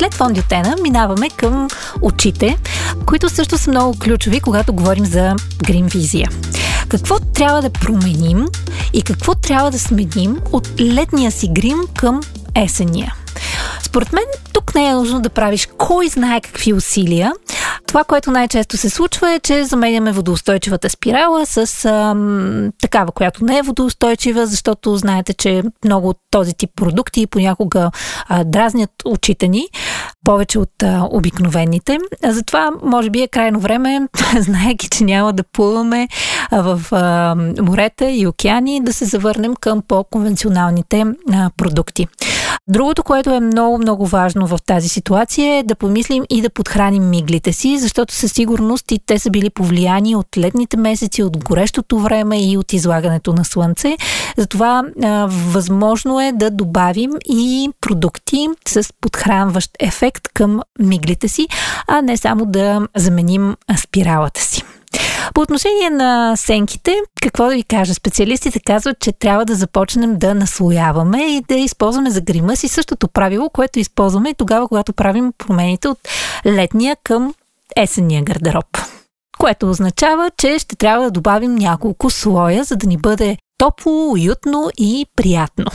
След 0.00 0.14
фондиотена 0.14 0.76
минаваме 0.82 1.30
към 1.30 1.68
очите, 2.02 2.58
които 3.06 3.28
също 3.28 3.58
са 3.58 3.70
много 3.70 3.98
ключови, 3.98 4.40
когато 4.40 4.72
говорим 4.72 5.04
за 5.04 5.34
грим 5.66 5.86
визия. 5.86 6.28
Какво 6.88 7.18
трябва 7.18 7.62
да 7.62 7.70
променим 7.70 8.46
и 8.92 9.02
какво 9.02 9.34
трябва 9.34 9.70
да 9.70 9.78
сменим 9.78 10.36
от 10.52 10.68
летния 10.80 11.30
си 11.30 11.48
грим 11.52 11.78
към 11.96 12.20
есения? 12.54 13.14
Според 13.82 14.12
мен 14.12 14.24
тук 14.52 14.74
не 14.74 14.88
е 14.88 14.94
нужно 14.94 15.20
да 15.20 15.30
правиш 15.30 15.68
кой 15.78 16.08
знае 16.08 16.40
какви 16.40 16.72
усилия. 16.72 17.32
Това, 17.90 18.04
което 18.04 18.30
най-често 18.30 18.76
се 18.76 18.90
случва 18.90 19.32
е, 19.32 19.40
че 19.40 19.64
заменяме 19.64 20.12
водоустойчивата 20.12 20.90
спирала 20.90 21.46
с 21.46 21.84
ам, 21.84 22.70
такава, 22.82 23.12
която 23.12 23.44
не 23.44 23.58
е 23.58 23.62
водоустойчива, 23.62 24.46
защото 24.46 24.96
знаете, 24.96 25.34
че 25.34 25.62
много 25.84 26.08
от 26.08 26.16
този 26.30 26.54
тип 26.54 26.70
продукти 26.76 27.26
понякога 27.26 27.90
а, 28.28 28.44
дразнят 28.44 28.90
очите 29.04 29.48
ни 29.48 29.68
повече 30.24 30.58
от 30.58 30.82
а, 30.82 31.08
обикновените. 31.10 31.98
А 32.24 32.32
затова, 32.32 32.72
може 32.82 33.10
би 33.10 33.22
е 33.22 33.28
крайно 33.28 33.60
време, 33.60 34.08
знаеки, 34.38 34.88
че 34.88 35.04
няма 35.04 35.32
да 35.32 35.42
плуваме 35.42 36.08
в 36.52 36.82
а, 36.92 37.34
морета 37.62 38.10
и 38.10 38.26
океани, 38.26 38.80
да 38.80 38.92
се 38.92 39.04
завърнем 39.04 39.54
към 39.54 39.82
по-конвенционалните 39.88 41.04
а, 41.32 41.50
продукти. 41.56 42.08
Другото, 42.70 43.02
което 43.02 43.30
е 43.30 43.40
много, 43.40 43.78
много 43.78 44.06
важно 44.06 44.46
в 44.46 44.58
тази 44.66 44.88
ситуация 44.88 45.58
е 45.58 45.62
да 45.62 45.74
помислим 45.74 46.24
и 46.30 46.42
да 46.42 46.50
подхраним 46.50 47.10
миглите 47.10 47.52
си, 47.52 47.78
защото 47.78 48.14
със 48.14 48.32
сигурност 48.32 48.90
и 48.90 48.98
те 49.06 49.18
са 49.18 49.30
били 49.30 49.50
повлияни 49.50 50.16
от 50.16 50.38
летните 50.38 50.76
месеци, 50.76 51.22
от 51.22 51.44
горещото 51.44 51.98
време 51.98 52.50
и 52.50 52.56
от 52.58 52.72
излагането 52.72 53.32
на 53.32 53.44
слънце. 53.44 53.96
Затова 54.36 54.82
а, 55.02 55.28
възможно 55.30 56.20
е 56.20 56.32
да 56.32 56.50
добавим 56.50 57.10
и 57.28 57.70
продукти 57.80 58.48
с 58.68 58.92
подхранващ 59.00 59.70
ефект 59.80 60.28
към 60.34 60.60
миглите 60.78 61.28
си, 61.28 61.48
а 61.88 62.02
не 62.02 62.16
само 62.16 62.46
да 62.46 62.88
заменим 62.96 63.56
спиралата 63.76 64.40
си. 64.40 64.62
По 65.34 65.40
отношение 65.40 65.90
на 65.90 66.36
сенките, 66.36 66.96
какво 67.22 67.44
да 67.44 67.54
ви 67.54 67.62
кажа? 67.62 67.94
Специалистите 67.94 68.60
казват, 68.60 69.00
че 69.00 69.12
трябва 69.12 69.44
да 69.44 69.54
започнем 69.54 70.18
да 70.18 70.34
наслояваме 70.34 71.22
и 71.22 71.44
да 71.48 71.54
използваме 71.54 72.10
за 72.10 72.20
грима 72.20 72.56
си 72.56 72.68
същото 72.68 73.08
правило, 73.08 73.50
което 73.50 73.78
използваме 73.78 74.28
и 74.30 74.34
тогава, 74.34 74.68
когато 74.68 74.92
правим 74.92 75.32
промените 75.38 75.88
от 75.88 75.98
летния 76.46 76.96
към 77.04 77.34
есенния 77.76 78.22
гардероб. 78.22 78.78
Което 79.38 79.70
означава, 79.70 80.30
че 80.36 80.58
ще 80.58 80.76
трябва 80.76 81.04
да 81.04 81.10
добавим 81.10 81.54
няколко 81.54 82.10
слоя, 82.10 82.64
за 82.64 82.76
да 82.76 82.86
ни 82.86 82.96
бъде 82.96 83.36
топло, 83.58 84.12
уютно 84.12 84.70
и 84.78 85.06
приятно. 85.16 85.66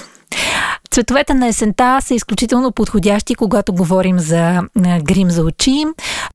Цветовете 0.95 1.33
на 1.33 1.47
есента 1.47 1.99
са 2.01 2.13
изключително 2.13 2.71
подходящи, 2.71 3.35
когато 3.35 3.73
говорим 3.73 4.19
за 4.19 4.61
грим 5.03 5.31
за 5.31 5.43
очи. 5.43 5.85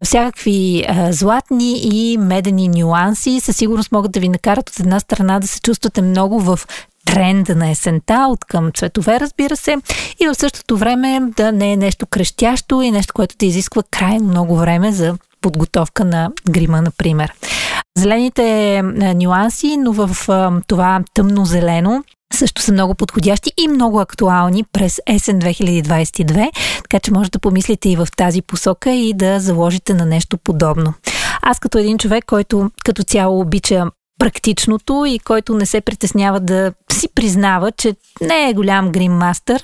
Всякакви 0.05 0.87
златни 1.11 1.81
и 1.83 2.19
медени 2.19 2.69
нюанси 2.69 3.41
със 3.41 3.57
сигурност 3.57 3.93
могат 3.93 4.13
да 4.13 4.21
ви 4.21 4.29
накарат 4.29 4.71
от 4.71 4.81
една 4.81 5.01
страна 5.01 5.41
да 5.41 5.47
се 5.47 5.61
чувствате 5.61 6.03
много 6.03 6.41
в 6.41 6.61
тренда 7.07 7.57
на 7.57 7.71
есента, 7.71 8.27
от 8.31 8.45
към 8.45 8.73
цветове, 8.73 9.21
разбира 9.21 9.57
се, 9.57 9.77
и 10.21 10.29
в 10.29 10.35
същото 10.35 10.77
време 10.77 11.21
да 11.37 11.53
не 11.53 11.73
е 11.73 11.77
нещо 11.77 12.07
крещящо 12.07 12.83
и 12.83 12.91
нещо, 12.91 13.15
което 13.15 13.35
да 13.39 13.47
изисква 13.47 13.83
крайно 13.91 14.25
много 14.25 14.57
време 14.57 14.93
за 14.93 15.15
подготовка 15.41 16.05
на 16.05 16.31
грима, 16.51 16.83
например. 16.83 17.33
Зелените 17.99 18.83
нюанси, 19.15 19.77
но 19.77 19.93
в 19.93 20.11
това 20.67 21.01
тъмно-зелено 21.15 22.05
също 22.35 22.63
са 22.63 22.73
много 22.73 22.95
подходящи 22.95 23.53
и 23.57 23.69
много 23.69 24.01
актуални 24.01 24.65
през 24.73 25.01
есен 25.07 25.41
2022, 25.41 26.51
така 26.83 27.01
че 27.01 27.13
може 27.13 27.31
да 27.31 27.39
помислите 27.39 27.89
и 27.89 27.97
в 27.97 28.09
тази 28.17 28.43
посока 28.43 28.91
и 28.91 29.15
да 29.15 29.41
заложите 29.41 29.95
на 29.95 30.07
нещо 30.07 30.39
подобно. 30.39 30.95
Аз 31.43 31.59
като 31.59 31.79
един 31.79 31.99
човек, 31.99 32.25
който 32.27 32.71
като 32.85 33.03
цяло 33.03 33.41
обича 33.41 33.85
практичното 34.19 35.05
и 35.09 35.19
който 35.19 35.55
не 35.55 35.67
се 35.67 35.81
притеснява 35.81 36.41
да 36.41 36.73
си 36.93 37.09
признава, 37.15 37.73
че 37.73 37.95
не 38.21 38.49
е 38.49 38.55
голям 38.55 38.93
гриммастър. 38.93 39.63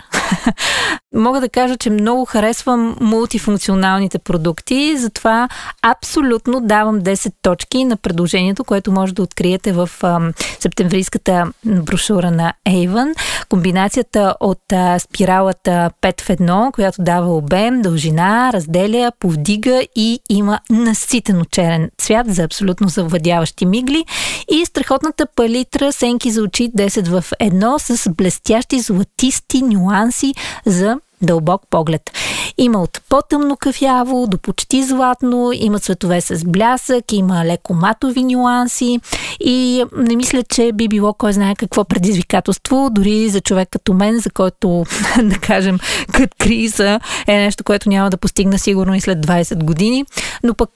Мога 1.15 1.41
да 1.41 1.49
кажа, 1.49 1.77
че 1.77 1.91
много 1.91 2.25
харесвам 2.25 2.97
мултифункционалните 3.01 4.19
продукти, 4.19 4.97
затова 4.99 5.49
абсолютно 5.83 6.61
давам 6.61 7.01
10 7.01 7.33
точки 7.43 7.85
на 7.85 7.97
предложението, 7.97 8.65
което 8.65 8.93
може 8.93 9.15
да 9.15 9.23
откриете 9.23 9.73
в 9.73 9.91
а, 10.03 10.21
септемврийската 10.61 11.53
брошура 11.65 12.31
на 12.31 12.53
Avon. 12.69 13.15
Комбинацията 13.49 14.35
от 14.41 14.73
а, 14.73 14.99
спиралата 14.99 15.91
5 16.03 16.21
в 16.21 16.29
1, 16.29 16.73
която 16.73 17.03
дава 17.03 17.37
обем, 17.37 17.83
дължина, 17.83 18.51
разделя, 18.53 19.13
повдига 19.21 19.83
и 19.97 20.21
има 20.31 20.61
наситено 20.71 21.45
черен 21.45 21.91
цвят 21.99 22.35
за 22.35 22.43
абсолютно 22.43 22.89
завладяващи 22.89 23.67
мигли 23.67 24.05
и 24.51 24.67
страхотната 24.67 25.27
палитра 25.37 25.93
сенки 25.93 26.31
за 26.31 26.43
очи 26.43 26.71
10 26.71 27.21
в 27.21 27.25
едно 27.41 27.79
с 27.79 28.11
блестящи 28.11 28.81
златисти 28.81 29.63
нюанси 29.63 30.35
за 30.67 30.97
дълбок 31.23 31.63
поглед. 31.71 32.11
Има 32.59 32.83
от 32.83 33.01
по-тъмно 33.09 33.57
кафяво 33.57 34.27
до 34.27 34.39
почти 34.39 34.83
златно, 34.83 35.51
има 35.55 35.79
цветове 35.79 36.21
с 36.21 36.45
блясък, 36.45 37.13
има 37.13 37.45
леко 37.45 37.75
матови 37.75 38.23
нюанси. 38.23 39.01
И 39.41 39.85
не 39.97 40.17
мисля, 40.17 40.43
че 40.43 40.73
би 40.73 40.89
било 40.89 41.13
кой 41.13 41.33
знае 41.33 41.55
какво 41.55 41.85
предизвикателство, 41.85 42.89
дори 42.93 43.29
за 43.29 43.41
човек 43.41 43.69
като 43.71 43.93
мен, 43.93 44.19
за 44.19 44.31
който, 44.31 44.85
да 45.23 45.39
кажем, 45.39 45.79
кът 46.13 46.35
криза 46.39 47.01
е 47.27 47.37
нещо, 47.37 47.65
което 47.65 47.89
няма 47.89 48.11
да 48.11 48.17
постигна 48.17 48.59
сигурно 48.59 48.95
и 48.95 49.01
след 49.01 49.27
20 49.27 49.65
години, 49.65 50.05
но 50.43 50.55
пък 50.55 50.71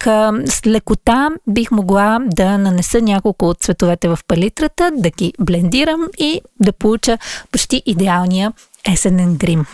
с 0.46 0.66
лекота 0.66 1.30
бих 1.48 1.70
могла 1.70 2.18
да 2.26 2.58
нанеса 2.58 3.00
няколко 3.02 3.48
от 3.48 3.60
цветовете 3.60 4.08
в 4.08 4.18
палитрата, 4.28 4.90
да 4.96 5.10
ги 5.10 5.32
блендирам 5.38 6.06
и 6.18 6.40
да 6.60 6.72
получа 6.72 7.18
почти 7.52 7.82
идеалния 7.86 8.52
есенен 8.92 9.36
грим. 9.36 9.66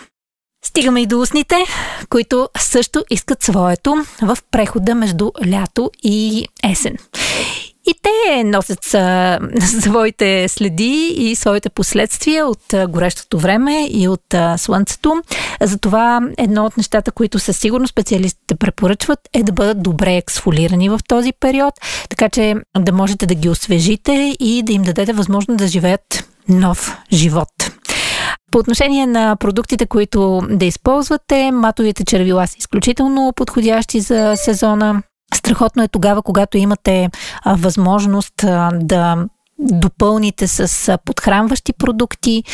Стигаме 0.66 1.02
и 1.02 1.06
до 1.06 1.20
устните, 1.20 1.56
които 2.08 2.48
също 2.58 3.04
искат 3.10 3.42
своето 3.42 3.94
в 4.22 4.38
прехода 4.50 4.94
между 4.94 5.30
лято 5.48 5.90
и 6.02 6.48
есен. 6.70 6.96
И 7.86 7.94
те 8.02 8.44
носят 8.44 8.94
а, 8.94 9.38
своите 9.80 10.48
следи 10.48 11.14
и 11.16 11.34
своите 11.34 11.70
последствия 11.70 12.46
от 12.46 12.74
а, 12.74 12.86
горещото 12.86 13.38
време 13.38 13.86
и 13.90 14.08
от 14.08 14.34
а, 14.34 14.58
слънцето. 14.58 15.22
Затова 15.60 16.20
едно 16.38 16.64
от 16.64 16.76
нещата, 16.76 17.12
които 17.12 17.38
със 17.38 17.58
сигурност 17.58 17.90
специалистите 17.90 18.54
препоръчват 18.54 19.20
е 19.32 19.42
да 19.42 19.52
бъдат 19.52 19.82
добре 19.82 20.16
ексфолирани 20.16 20.88
в 20.88 21.00
този 21.08 21.32
период, 21.32 21.74
така 22.08 22.28
че 22.28 22.54
да 22.78 22.92
можете 22.92 23.26
да 23.26 23.34
ги 23.34 23.48
освежите 23.48 24.36
и 24.40 24.62
да 24.62 24.72
им 24.72 24.82
дадете 24.82 25.12
възможност 25.12 25.58
да 25.58 25.66
живеят 25.66 26.28
нов 26.48 26.96
живот. 27.12 27.48
По 28.56 28.60
отношение 28.60 29.06
на 29.06 29.36
продуктите, 29.36 29.86
които 29.86 30.42
да 30.50 30.64
използвате, 30.64 31.50
матовите 31.50 32.04
червила 32.04 32.46
са 32.46 32.56
изключително 32.58 33.32
подходящи 33.36 34.00
за 34.00 34.32
сезона. 34.36 35.02
Страхотно 35.34 35.82
е 35.82 35.88
тогава, 35.88 36.22
когато 36.22 36.58
имате 36.58 37.10
а, 37.44 37.54
възможност 37.54 38.44
а, 38.44 38.70
да 38.74 39.16
допълните 39.58 40.48
с 40.48 40.98
подхранващи 41.04 41.72
продукти. 41.72 42.44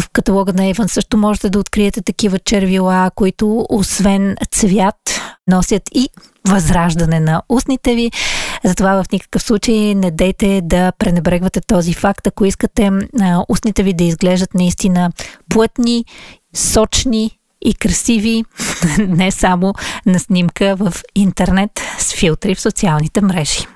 В 0.00 0.10
каталога 0.12 0.52
на 0.52 0.66
Еван 0.66 0.88
също 0.88 1.16
можете 1.16 1.50
да 1.50 1.58
откриете 1.58 2.02
такива 2.02 2.38
червила, 2.38 3.10
които 3.14 3.66
освен 3.70 4.36
цвят 4.50 5.19
носят 5.50 5.82
и 5.94 6.08
възраждане 6.48 7.20
на 7.20 7.42
устните 7.48 7.94
ви. 7.94 8.10
Затова 8.64 9.02
в 9.02 9.12
никакъв 9.12 9.42
случай 9.42 9.94
не 9.94 10.10
дейте 10.10 10.60
да 10.64 10.92
пренебрегвате 10.98 11.60
този 11.60 11.92
факт, 11.92 12.26
ако 12.26 12.44
искате 12.44 12.90
устните 13.48 13.82
ви 13.82 13.92
да 13.92 14.04
изглеждат 14.04 14.54
наистина 14.54 15.12
плътни, 15.48 16.04
сочни 16.54 17.38
и 17.62 17.74
красиви, 17.74 18.44
не 18.98 19.30
само 19.30 19.74
на 20.06 20.18
снимка 20.18 20.76
в 20.78 20.94
интернет 21.14 21.70
с 21.98 22.12
филтри 22.12 22.54
в 22.54 22.60
социалните 22.60 23.20
мрежи. 23.20 23.66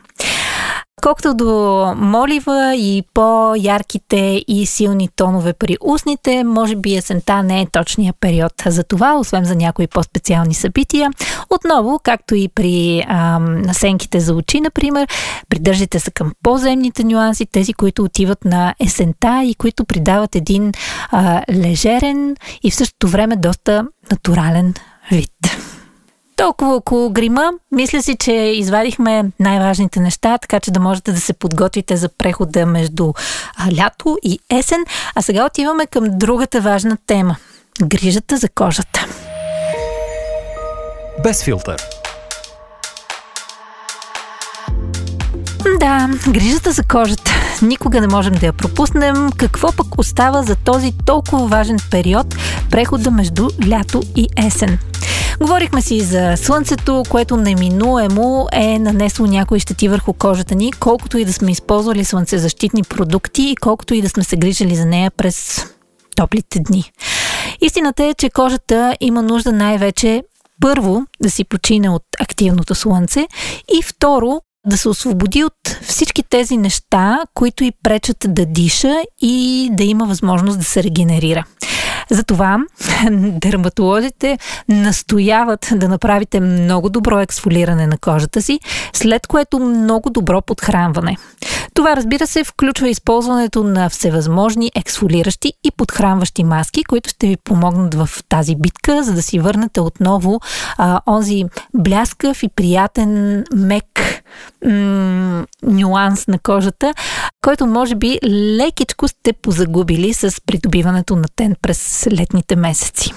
Колкото 1.04 1.34
до 1.34 1.92
молива 1.96 2.74
и 2.76 3.02
по-ярките 3.14 4.44
и 4.48 4.66
силни 4.66 5.08
тонове 5.16 5.52
при 5.52 5.76
устните, 5.80 6.44
може 6.44 6.76
би 6.76 6.96
есента 6.96 7.42
не 7.42 7.60
е 7.60 7.66
точния 7.72 8.14
период 8.20 8.52
за 8.66 8.84
това, 8.84 9.18
освен 9.18 9.44
за 9.44 9.56
някои 9.56 9.86
по-специални 9.86 10.54
събития. 10.54 11.10
Отново, 11.50 12.00
както 12.02 12.34
и 12.34 12.48
при 12.48 13.04
ам, 13.08 13.62
насенките 13.62 14.20
за 14.20 14.34
очи, 14.34 14.60
например, 14.60 15.08
придържите 15.48 16.00
се 16.00 16.10
към 16.10 16.32
по-земните 16.42 17.04
нюанси, 17.04 17.46
тези, 17.46 17.72
които 17.72 18.02
отиват 18.02 18.44
на 18.44 18.74
есента 18.80 19.42
и 19.44 19.54
които 19.54 19.84
придават 19.84 20.36
един 20.36 20.72
а, 21.10 21.42
лежерен 21.52 22.36
и 22.62 22.70
в 22.70 22.74
същото 22.74 23.08
време 23.08 23.36
доста 23.36 23.86
натурален 24.10 24.74
вид. 25.10 25.30
Толкова 26.44 26.74
около 26.74 27.10
грима. 27.10 27.52
Мисля 27.72 28.02
си, 28.02 28.16
че 28.16 28.32
извадихме 28.32 29.24
най-важните 29.40 30.00
неща, 30.00 30.38
така 30.38 30.60
че 30.60 30.70
да 30.70 30.80
можете 30.80 31.12
да 31.12 31.20
се 31.20 31.32
подготвите 31.32 31.96
за 31.96 32.08
прехода 32.08 32.66
между 32.66 33.12
лято 33.78 34.18
и 34.22 34.38
есен. 34.50 34.84
А 35.14 35.22
сега 35.22 35.46
отиваме 35.46 35.86
към 35.86 36.04
другата 36.10 36.60
важна 36.60 36.96
тема 37.06 37.36
грижата 37.82 38.36
за 38.36 38.48
кожата. 38.48 39.06
Без 41.22 41.44
филтър. 41.44 41.76
Да, 45.80 46.08
грижата 46.28 46.72
за 46.72 46.82
кожата. 46.82 47.32
Никога 47.62 48.00
не 48.00 48.06
можем 48.06 48.34
да 48.34 48.46
я 48.46 48.52
пропуснем. 48.52 49.30
Какво 49.36 49.72
пък 49.72 49.98
остава 49.98 50.42
за 50.42 50.56
този 50.56 50.92
толкова 51.06 51.46
важен 51.46 51.76
период, 51.90 52.34
прехода 52.70 53.10
между 53.10 53.48
лято 53.68 54.02
и 54.16 54.28
есен? 54.46 54.78
Говорихме 55.40 55.82
си 55.82 56.00
за 56.00 56.34
слънцето, 56.36 57.02
което 57.08 57.36
неминуемо 57.36 58.48
е 58.52 58.78
нанесло 58.78 59.26
някои 59.26 59.60
щети 59.60 59.88
върху 59.88 60.12
кожата 60.12 60.54
ни, 60.54 60.72
колкото 60.72 61.18
и 61.18 61.24
да 61.24 61.32
сме 61.32 61.50
използвали 61.50 62.04
слънцезащитни 62.04 62.82
продукти 62.82 63.42
и 63.42 63.56
колкото 63.56 63.94
и 63.94 64.02
да 64.02 64.08
сме 64.08 64.24
се 64.24 64.36
грижали 64.36 64.76
за 64.76 64.86
нея 64.86 65.10
през 65.10 65.66
топлите 66.16 66.60
дни. 66.60 66.92
Истината 67.60 68.04
е, 68.04 68.14
че 68.14 68.30
кожата 68.30 68.96
има 69.00 69.22
нужда 69.22 69.52
най-вече 69.52 70.22
първо 70.60 71.02
да 71.22 71.30
си 71.30 71.44
почине 71.44 71.90
от 71.90 72.02
активното 72.20 72.74
слънце 72.74 73.26
и 73.78 73.82
второ 73.82 74.40
да 74.66 74.76
се 74.76 74.88
освободи 74.88 75.44
от 75.44 75.78
всички 75.82 76.22
тези 76.22 76.56
неща, 76.56 77.18
които 77.34 77.64
и 77.64 77.72
пречат 77.82 78.16
да 78.28 78.46
диша 78.46 79.02
и 79.22 79.68
да 79.72 79.84
има 79.84 80.06
възможност 80.06 80.58
да 80.58 80.64
се 80.64 80.82
регенерира. 80.82 81.44
Затова 82.10 82.58
дерматолозите 83.12 84.38
настояват 84.68 85.68
да 85.72 85.88
направите 85.88 86.40
много 86.40 86.88
добро 86.88 87.20
ексфолиране 87.20 87.86
на 87.86 87.98
кожата 87.98 88.42
си, 88.42 88.60
след 88.92 89.26
което 89.26 89.58
много 89.58 90.10
добро 90.10 90.42
подхранване. 90.42 91.16
Това, 91.74 91.96
разбира 91.96 92.26
се, 92.26 92.44
включва 92.44 92.88
използването 92.88 93.64
на 93.64 93.88
всевъзможни 93.88 94.70
ексфолиращи 94.74 95.52
и 95.64 95.70
подхранващи 95.70 96.44
маски, 96.44 96.84
които 96.84 97.10
ще 97.10 97.26
ви 97.26 97.36
помогнат 97.36 97.94
в 97.94 98.08
тази 98.28 98.56
битка, 98.56 99.02
за 99.02 99.12
да 99.12 99.22
си 99.22 99.38
върнете 99.38 99.80
отново 99.80 100.40
а, 100.78 101.00
онзи 101.06 101.44
бляскав 101.74 102.42
и 102.42 102.48
приятен 102.48 103.44
мек 103.54 104.22
м- 104.64 105.46
нюанс 105.62 106.26
на 106.26 106.38
кожата, 106.38 106.94
който 107.42 107.66
може 107.66 107.94
би 107.94 108.18
лекичко 108.24 109.08
сте 109.08 109.32
позагубили 109.32 110.14
с 110.14 110.34
придобиването 110.46 111.16
на 111.16 111.24
тен 111.36 111.56
през 111.62 112.06
летните 112.12 112.56
месеци. 112.56 113.12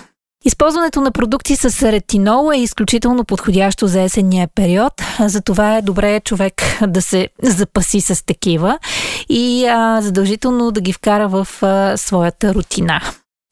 Използването 0.45 1.01
на 1.01 1.12
продукти 1.12 1.56
с 1.56 1.91
ретинол 1.91 2.51
е 2.53 2.58
изключително 2.58 3.25
подходящо 3.25 3.88
за 3.88 4.01
есенния 4.01 4.47
период, 4.56 4.93
затова 5.19 5.77
е 5.77 5.82
добре 5.82 6.19
човек 6.19 6.53
да 6.88 7.01
се 7.01 7.30
запаси 7.43 8.01
с 8.01 8.25
такива 8.25 8.80
и 9.30 9.65
а, 9.65 10.01
задължително 10.01 10.71
да 10.71 10.82
ги 10.82 10.93
вкара 10.93 11.27
в 11.27 11.47
а, 11.62 11.97
своята 11.97 12.53
рутина. 12.53 13.01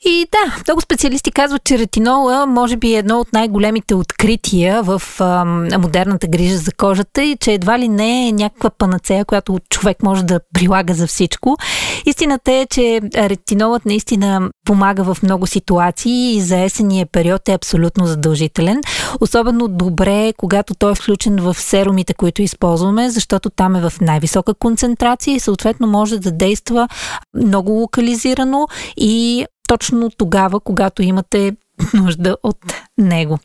И 0.07 0.27
да, 0.31 0.55
много 0.67 0.81
специалисти 0.81 1.31
казват, 1.31 1.63
че 1.63 1.79
ретинола 1.79 2.45
може 2.45 2.77
би 2.77 2.95
е 2.95 2.97
едно 2.97 3.19
от 3.19 3.33
най-големите 3.33 3.95
открития 3.95 4.83
в 4.83 5.01
а, 5.19 5.45
модерната 5.79 6.27
грижа 6.27 6.57
за 6.57 6.71
кожата 6.71 7.23
и 7.23 7.37
че 7.39 7.53
едва 7.53 7.79
ли 7.79 7.87
не 7.87 8.27
е 8.27 8.31
някаква 8.31 8.69
панацея, 8.69 9.25
която 9.25 9.57
човек 9.69 10.03
може 10.03 10.23
да 10.23 10.39
прилага 10.53 10.93
за 10.93 11.07
всичко. 11.07 11.57
Истината 12.05 12.51
е, 12.51 12.65
че 12.65 13.01
ретинолът 13.15 13.85
наистина 13.85 14.49
помага 14.65 15.03
в 15.03 15.23
много 15.23 15.47
ситуации 15.47 16.35
и 16.35 16.41
за 16.41 16.59
есения 16.59 17.05
период 17.05 17.49
е 17.49 17.53
абсолютно 17.53 18.05
задължителен. 18.05 18.81
Особено 19.21 19.67
добре, 19.67 20.33
когато 20.37 20.75
той 20.75 20.91
е 20.91 20.95
включен 20.95 21.35
в 21.35 21.53
серумите, 21.53 22.13
които 22.13 22.41
използваме, 22.41 23.09
защото 23.09 23.49
там 23.49 23.75
е 23.75 23.89
в 23.89 23.93
най-висока 24.01 24.53
концентрация 24.53 25.35
и 25.35 25.39
съответно 25.39 25.87
може 25.87 26.19
да 26.19 26.31
действа 26.31 26.87
много 27.35 27.71
локализирано 27.71 28.67
и 28.97 29.45
точно 29.67 30.09
тогава, 30.09 30.59
когато 30.59 31.03
имате 31.03 31.55
нужда 31.93 32.37
от 32.43 32.57
него. 32.97 33.39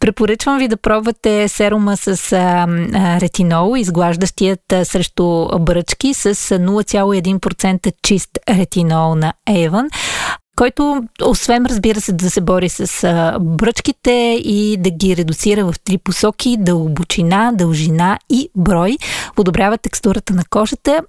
Препоръчвам 0.00 0.58
ви 0.58 0.68
да 0.68 0.76
пробвате 0.76 1.48
серума 1.48 1.96
с 1.96 2.32
а, 2.32 2.36
а, 2.36 3.20
ретинол, 3.20 3.76
изглаждащият 3.76 4.72
а, 4.72 4.84
срещу 4.84 5.58
бръчки 5.58 6.14
с 6.14 6.34
0,1% 6.34 7.92
чист 8.02 8.30
ретинол 8.48 9.14
на 9.14 9.34
Avon 9.48 9.88
който, 10.56 11.02
освен, 11.22 11.66
разбира 11.66 12.00
се, 12.00 12.12
да 12.12 12.30
се 12.30 12.40
бори 12.40 12.68
с 12.68 13.04
а, 13.04 13.38
бръчките 13.40 14.40
и 14.44 14.76
да 14.78 14.90
ги 14.90 15.16
редуцира 15.16 15.64
в 15.64 15.74
три 15.84 15.98
посоки 15.98 16.56
дълбочина, 16.58 17.52
дължина 17.54 18.18
и 18.30 18.48
брой, 18.56 18.96
подобрява 19.36 19.78
текстурата 19.78 20.34
на 20.34 20.42
кожата 20.50 21.02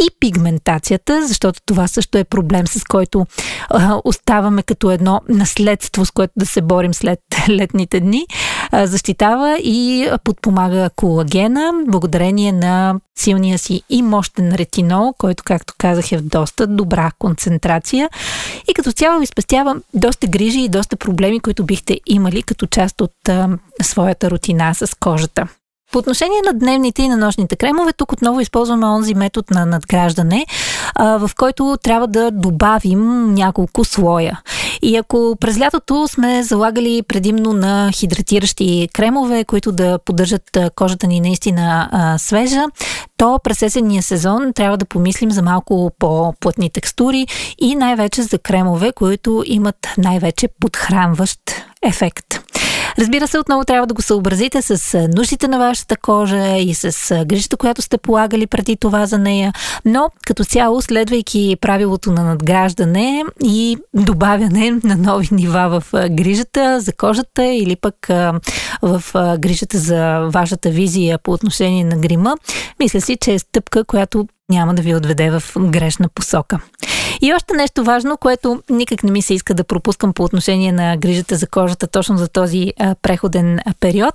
и 0.00 0.08
пигментацията, 0.20 1.26
защото 1.26 1.60
това 1.66 1.88
също 1.88 2.18
е 2.18 2.24
проблем, 2.24 2.66
с 2.66 2.84
който 2.84 3.26
а, 3.70 4.00
оставаме 4.04 4.62
като 4.62 4.90
едно 4.90 5.20
наследство, 5.28 6.06
с 6.06 6.10
което 6.10 6.32
да 6.36 6.46
се 6.46 6.60
борим 6.60 6.94
след 6.94 7.20
летните 7.48 8.00
дни. 8.00 8.26
А, 8.70 8.86
защитава 8.86 9.58
и 9.58 10.10
подпомага 10.24 10.90
колагена, 10.96 11.72
благодарение 11.88 12.52
на 12.52 12.94
силния 13.18 13.58
си 13.58 13.82
и 13.90 14.02
мощен 14.02 14.54
ретинол, 14.54 15.14
който, 15.18 15.44
както 15.44 15.74
казах, 15.78 16.12
е 16.12 16.18
в 16.18 16.22
доста 16.22 16.66
добра 16.66 17.10
концентрация. 17.18 18.10
И 18.70 18.74
като 18.74 18.92
цяло 18.92 19.20
ви 19.20 19.26
спестява 19.26 19.76
доста 19.94 20.26
грижи 20.26 20.60
и 20.60 20.68
доста 20.68 20.96
проблеми, 20.96 21.40
които 21.40 21.64
бихте 21.64 22.00
имали 22.06 22.42
като 22.42 22.66
част 22.66 23.00
от 23.00 23.28
а, 23.28 23.48
своята 23.82 24.30
рутина 24.30 24.74
с 24.74 24.94
кожата. 25.00 25.48
По 25.92 25.98
отношение 25.98 26.40
на 26.46 26.58
дневните 26.58 27.02
и 27.02 27.08
на 27.08 27.16
нощните 27.16 27.56
кремове, 27.56 27.92
тук 27.92 28.12
отново 28.12 28.40
използваме 28.40 28.86
онзи 28.86 29.14
метод 29.14 29.46
на 29.50 29.66
надграждане, 29.66 30.46
в 30.98 31.30
който 31.38 31.76
трябва 31.82 32.06
да 32.06 32.30
добавим 32.30 33.34
няколко 33.34 33.84
слоя. 33.84 34.40
И 34.82 34.96
ако 34.96 35.36
през 35.40 35.60
лятото 35.60 36.08
сме 36.08 36.42
залагали 36.42 37.02
предимно 37.02 37.52
на 37.52 37.92
хидратиращи 37.92 38.88
кремове, 38.92 39.44
които 39.44 39.72
да 39.72 39.98
поддържат 39.98 40.58
кожата 40.74 41.06
ни 41.06 41.20
наистина 41.20 41.88
свежа, 42.18 42.64
то 43.16 43.38
през 43.44 43.62
есенния 43.62 44.02
сезон 44.02 44.52
трябва 44.54 44.76
да 44.76 44.84
помислим 44.84 45.30
за 45.30 45.42
малко 45.42 45.90
по-плътни 45.98 46.70
текстури 46.70 47.26
и 47.58 47.74
най-вече 47.74 48.22
за 48.22 48.38
кремове, 48.38 48.92
които 48.92 49.42
имат 49.46 49.88
най-вече 49.98 50.48
подхранващ 50.60 51.40
ефект. 51.82 52.40
Разбира 52.98 53.28
се, 53.28 53.38
отново 53.38 53.64
трябва 53.64 53.86
да 53.86 53.94
го 53.94 54.02
съобразите 54.02 54.62
с 54.62 55.08
нуждите 55.16 55.48
на 55.48 55.58
вашата 55.58 55.96
кожа 55.96 56.56
и 56.56 56.74
с 56.74 57.24
грижата, 57.24 57.56
която 57.56 57.82
сте 57.82 57.98
полагали 57.98 58.46
преди 58.46 58.76
това 58.76 59.06
за 59.06 59.18
нея, 59.18 59.52
но 59.84 60.08
като 60.26 60.44
цяло, 60.44 60.82
следвайки 60.82 61.56
правилото 61.60 62.12
на 62.12 62.24
надграждане 62.24 63.24
и 63.44 63.76
добавяне 63.94 64.70
на 64.84 64.96
нови 64.96 65.28
нива 65.32 65.80
в 65.80 66.08
грижата 66.10 66.80
за 66.80 66.92
кожата 66.92 67.44
или 67.44 67.76
пък 67.76 67.94
в 68.82 69.02
грижата 69.38 69.78
за 69.78 70.28
вашата 70.32 70.70
визия 70.70 71.18
по 71.18 71.32
отношение 71.32 71.84
на 71.84 71.96
грима, 71.96 72.36
мисля 72.80 73.00
си, 73.00 73.16
че 73.20 73.32
е 73.32 73.38
стъпка, 73.38 73.84
която 73.84 74.26
няма 74.50 74.74
да 74.74 74.82
ви 74.82 74.94
отведе 74.94 75.30
в 75.30 75.42
грешна 75.58 76.08
посока. 76.08 76.58
И 77.22 77.34
още 77.34 77.54
нещо 77.54 77.84
важно, 77.84 78.16
което 78.16 78.62
никак 78.70 79.04
не 79.04 79.10
ми 79.10 79.22
се 79.22 79.34
иска 79.34 79.54
да 79.54 79.64
пропускам 79.64 80.12
по 80.12 80.24
отношение 80.24 80.72
на 80.72 80.96
грижата 80.96 81.36
за 81.36 81.46
кожата 81.46 81.86
точно 81.86 82.16
за 82.16 82.28
този 82.28 82.72
а, 82.78 82.94
преходен 82.94 83.58
период. 83.80 84.14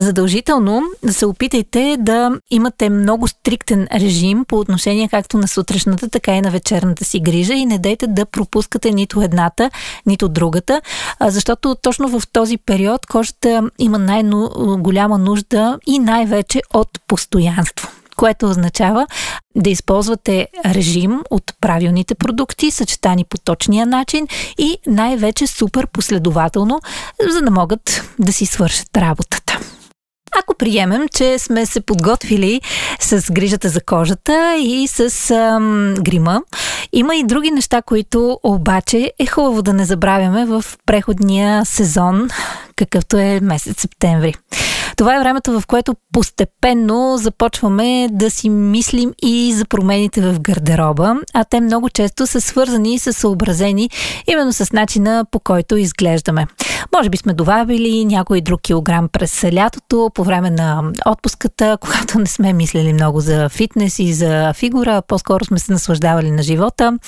Задължително 0.00 0.82
се 1.10 1.26
опитайте 1.26 1.96
да 1.98 2.30
имате 2.50 2.90
много 2.90 3.28
стриктен 3.28 3.88
режим 3.94 4.44
по 4.44 4.58
отношение 4.58 5.08
както 5.08 5.38
на 5.38 5.48
сутрешната, 5.48 6.08
така 6.08 6.34
и 6.34 6.40
на 6.40 6.50
вечерната 6.50 7.04
си 7.04 7.20
грижа 7.20 7.54
и 7.54 7.66
не 7.66 7.78
дайте 7.78 8.06
да 8.06 8.26
пропускате 8.26 8.90
нито 8.90 9.22
едната, 9.22 9.70
нито 10.06 10.28
другата, 10.28 10.80
защото 11.20 11.76
точно 11.82 12.08
в 12.08 12.22
този 12.32 12.58
период 12.58 13.06
кожата 13.06 13.62
има 13.78 13.98
най-голяма 13.98 15.18
нужда 15.18 15.78
и 15.86 15.98
най-вече 15.98 16.62
от 16.74 16.88
постоянство 17.06 17.88
което 18.16 18.46
означава 18.46 19.06
да 19.56 19.70
използвате 19.70 20.48
режим 20.66 21.20
от 21.30 21.52
правилните 21.60 22.14
продукти, 22.14 22.70
съчетани 22.70 23.24
по 23.24 23.38
точния 23.38 23.86
начин 23.86 24.26
и 24.58 24.78
най-вече 24.86 25.46
супер 25.46 25.86
последователно, 25.86 26.80
за 27.30 27.40
да 27.40 27.50
могат 27.50 28.14
да 28.18 28.32
си 28.32 28.46
свършат 28.46 28.96
работата. 28.96 29.58
Ако 30.38 30.54
приемем, 30.54 31.08
че 31.14 31.38
сме 31.38 31.66
се 31.66 31.80
подготвили 31.80 32.60
с 33.00 33.32
грижата 33.32 33.68
за 33.68 33.80
кожата 33.80 34.56
и 34.58 34.88
с 34.88 35.30
ам, 35.30 35.94
грима, 36.00 36.42
има 36.92 37.16
и 37.16 37.24
други 37.24 37.50
неща, 37.50 37.82
които 37.82 38.38
обаче 38.42 39.12
е 39.18 39.26
хубаво 39.26 39.62
да 39.62 39.72
не 39.72 39.84
забравяме 39.84 40.46
в 40.46 40.64
преходния 40.86 41.64
сезон, 41.66 42.28
какъвто 42.76 43.16
е 43.16 43.40
месец 43.40 43.80
септември. 43.80 44.34
Това 44.96 45.16
е 45.16 45.20
времето, 45.20 45.60
в 45.60 45.66
което 45.66 45.94
постепенно 46.12 47.16
започваме 47.16 48.08
да 48.12 48.30
си 48.30 48.48
мислим 48.50 49.12
и 49.22 49.52
за 49.52 49.64
промените 49.64 50.20
в 50.20 50.40
гардероба, 50.40 51.14
а 51.34 51.44
те 51.44 51.60
много 51.60 51.88
често 51.88 52.26
са 52.26 52.40
свързани 52.40 52.94
и 52.94 52.98
са 52.98 53.12
съобразени 53.12 53.90
именно 54.26 54.52
с 54.52 54.72
начина 54.72 55.24
по 55.30 55.40
който 55.40 55.76
изглеждаме. 55.76 56.46
Може 56.96 57.10
би 57.10 57.16
сме 57.16 57.32
добавили 57.32 58.04
някой 58.04 58.40
друг 58.40 58.60
килограм 58.62 59.08
през 59.08 59.44
лятото, 59.52 60.10
по 60.14 60.24
време 60.24 60.50
на 60.50 60.82
отпуската, 61.06 61.78
когато 61.80 62.18
не 62.18 62.26
сме 62.26 62.52
мислили 62.52 62.92
много 62.92 63.20
за 63.20 63.48
фитнес 63.48 63.98
и 63.98 64.12
за 64.12 64.52
фигура, 64.54 65.02
по-скоро 65.08 65.44
сме 65.44 65.58
се 65.58 65.72
наслаждавали 65.72 66.30
на 66.30 66.42
живота. 66.42 66.98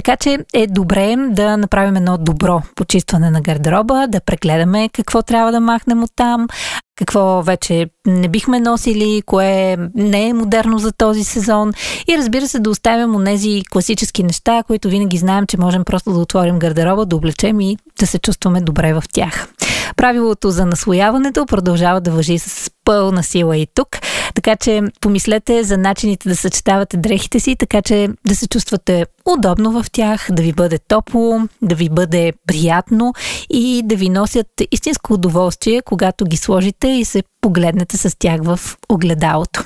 Така 0.00 0.16
че 0.16 0.38
е 0.54 0.66
добре 0.66 1.16
да 1.28 1.56
направим 1.56 1.96
едно 1.96 2.18
добро 2.18 2.62
почистване 2.76 3.30
на 3.30 3.40
гардероба, 3.40 4.06
да 4.08 4.20
прегледаме 4.20 4.88
какво 4.88 5.22
трябва 5.22 5.52
да 5.52 5.60
махнем 5.60 6.02
от 6.02 6.10
там, 6.16 6.48
какво 6.96 7.42
вече 7.42 7.86
не 8.06 8.28
бихме 8.28 8.60
носили, 8.60 9.22
кое 9.26 9.76
не 9.94 10.28
е 10.28 10.34
модерно 10.34 10.78
за 10.78 10.92
този 10.92 11.24
сезон 11.24 11.72
и 12.08 12.18
разбира 12.18 12.48
се 12.48 12.58
да 12.58 12.70
оставим 12.70 13.16
онези 13.16 13.62
класически 13.70 14.22
неща, 14.22 14.62
които 14.62 14.88
винаги 14.88 15.18
знаем, 15.18 15.46
че 15.46 15.58
можем 15.58 15.84
просто 15.84 16.12
да 16.12 16.18
отворим 16.18 16.58
гардероба, 16.58 17.06
да 17.06 17.16
облечем 17.16 17.60
и 17.60 17.76
да 18.00 18.06
се 18.06 18.18
чувстваме 18.18 18.60
добре 18.60 18.94
в 18.94 19.04
тях. 19.12 19.48
Правилото 19.96 20.50
за 20.50 20.66
наслояването 20.66 21.46
продължава 21.46 22.00
да 22.00 22.10
въжи 22.10 22.38
с 22.38 22.70
пълна 22.84 23.22
сила 23.22 23.56
и 23.56 23.66
тук, 23.74 23.88
така 24.34 24.56
че 24.56 24.82
помислете 25.00 25.64
за 25.64 25.78
начините 25.78 26.28
да 26.28 26.36
съчетавате 26.36 26.96
дрехите 26.96 27.40
си, 27.40 27.56
така 27.56 27.82
че 27.82 28.08
да 28.26 28.36
се 28.36 28.48
чувствате 28.48 29.06
удобно 29.26 29.82
в 29.82 29.90
тях, 29.92 30.28
да 30.30 30.42
ви 30.42 30.52
бъде 30.52 30.78
топло, 30.78 31.40
да 31.62 31.74
ви 31.74 31.88
бъде 31.88 32.32
приятно 32.46 33.14
и 33.50 33.82
да 33.84 33.96
ви 33.96 34.08
носят 34.08 34.46
истинско 34.70 35.14
удоволствие, 35.14 35.82
когато 35.82 36.24
ги 36.24 36.36
сложите 36.36 36.88
и 36.88 37.04
се 37.04 37.22
погледнете 37.40 37.96
с 37.96 38.18
тях 38.18 38.40
в 38.42 38.60
огледалото. 38.88 39.64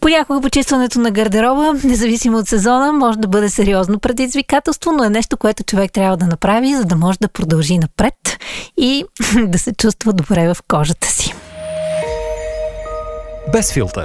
Понякога 0.00 0.40
почистването 0.40 1.00
на 1.00 1.10
гардероба, 1.10 1.74
независимо 1.84 2.38
от 2.38 2.48
сезона, 2.48 2.92
може 2.92 3.18
да 3.18 3.28
бъде 3.28 3.50
сериозно 3.50 3.98
предизвикателство, 3.98 4.92
но 4.92 5.04
е 5.04 5.10
нещо, 5.10 5.36
което 5.36 5.64
човек 5.64 5.92
трябва 5.92 6.16
да 6.16 6.26
направи, 6.26 6.74
за 6.76 6.84
да 6.84 6.96
може 6.96 7.18
да 7.18 7.28
продължи 7.28 7.78
напред 7.78 8.14
и 8.76 9.04
да 9.46 9.58
се 9.58 9.72
чувства 9.72 10.12
добре 10.12 10.54
в 10.54 10.56
кожата 10.68 11.08
си. 11.08 11.34
Без 13.48 13.72
филтър. 13.72 14.04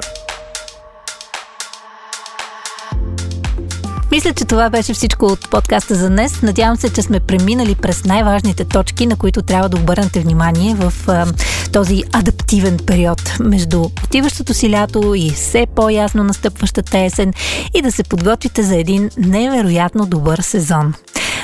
Мисля, 4.11 4.33
че 4.33 4.45
това 4.45 4.69
беше 4.69 4.93
всичко 4.93 5.25
от 5.25 5.49
подкаста 5.49 5.95
за 5.95 6.09
днес. 6.09 6.41
Надявам 6.41 6.77
се, 6.77 6.93
че 6.93 7.01
сме 7.01 7.19
преминали 7.19 7.75
през 7.75 8.05
най-важните 8.05 8.65
точки, 8.65 9.05
на 9.05 9.15
които 9.15 9.41
трябва 9.41 9.69
да 9.69 9.77
обърнете 9.77 10.19
внимание 10.19 10.75
в 10.75 10.93
а, 11.07 11.25
този 11.73 12.03
адаптивен 12.13 12.77
период 12.85 13.21
между 13.39 13.83
отиващото 14.03 14.53
си 14.53 14.71
лято 14.71 15.13
и 15.15 15.29
все 15.29 15.67
по-ясно 15.75 16.23
настъпващата 16.23 16.97
есен 16.97 17.33
и 17.73 17.81
да 17.81 17.91
се 17.91 18.03
подготвите 18.03 18.63
за 18.63 18.75
един 18.75 19.09
невероятно 19.17 20.05
добър 20.05 20.39
сезон. 20.39 20.93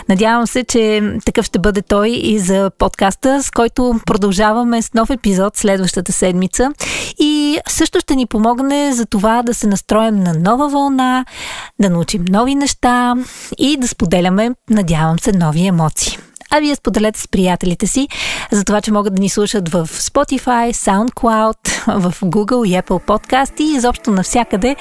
Надявам 0.10 0.48
се, 0.48 0.64
че 0.64 1.02
такъв 1.26 1.46
ще 1.46 1.60
бъде 1.60 1.82
той 1.82 2.10
и 2.10 2.40
за 2.40 2.72
подкаста, 2.78 3.44
с 3.44 3.52
който 3.52 4.00
продължаваме 4.06 4.82
с 4.82 4.94
нов 4.94 5.10
епизод 5.10 5.58
следващата 5.58 6.12
седмица. 6.12 6.72
И 7.20 7.43
също 7.68 8.00
ще 8.00 8.16
ни 8.16 8.26
помогне 8.26 8.94
за 8.94 9.06
това 9.06 9.44
да 9.44 9.54
се 9.54 9.68
настроим 9.68 10.16
на 10.16 10.34
нова 10.34 10.70
вълна, 10.70 11.26
да 11.80 11.90
научим 11.90 12.26
нови 12.30 12.56
неща 12.56 13.16
и 13.58 13.78
да 13.78 13.88
споделяме, 13.88 14.52
надявам 14.70 15.20
се, 15.20 15.32
нови 15.32 15.68
емоции 15.68 16.18
а 16.56 16.60
вие 16.60 16.76
споделете 16.76 17.20
с 17.20 17.28
приятелите 17.28 17.88
си 17.88 18.08
за 18.52 18.64
това, 18.64 18.82
че 18.82 18.92
могат 18.92 19.16
да 19.16 19.22
ни 19.22 19.30
слушат 19.30 19.70
в 19.70 19.88
Spotify, 19.88 20.74
SoundCloud, 20.74 21.70
в 22.00 22.22
Google 22.22 22.68
и 22.68 22.82
Apple 22.82 23.06
Podcast 23.06 23.62
и 23.62 23.76
изобщо 23.76 24.12
навсякъде, 24.12 24.76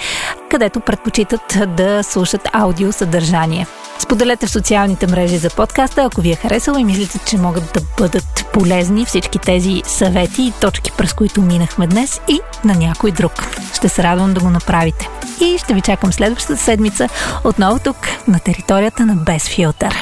където 0.51 0.81
предпочитат 0.81 1.59
да 1.77 2.03
слушат 2.03 2.49
аудио 2.53 2.93
съдържание. 2.93 3.67
Споделете 4.03 4.47
в 4.47 4.51
социалните 4.51 5.07
мрежи 5.07 5.39
за 5.39 5.51
подкаста, 5.51 6.03
ако 6.03 6.21
ви 6.21 6.31
е 6.31 6.35
харесало 6.37 6.79
и 6.79 6.85
мислите, 6.85 7.19
че 7.27 7.39
могат 7.39 7.73
да 7.75 7.81
бъдат 7.99 8.45
полезни 8.53 9.05
всички 9.05 9.39
тези 9.39 9.83
съвети 9.87 10.43
и 10.43 10.53
точки, 10.61 10.93
през 10.99 11.13
които 11.13 11.43
минахме 11.43 11.87
днес 11.87 12.21
и 12.29 12.41
на 12.65 12.75
някой 12.75 13.11
друг. 13.11 13.33
Ще 13.75 13.89
се 13.89 14.03
радвам 14.03 14.35
да 14.35 14.41
го 14.41 14.51
направите. 14.51 15.09
И 15.41 15.59
ще 15.59 15.75
ви 15.75 15.81
чакам 15.81 16.13
следващата 16.13 16.57
седмица 16.57 17.09
отново 17.45 17.79
тук 17.79 17.97
на 18.29 18.41
територията 18.41 19.07
на 19.07 19.15
Без 19.15 19.49
филтър. 19.49 19.95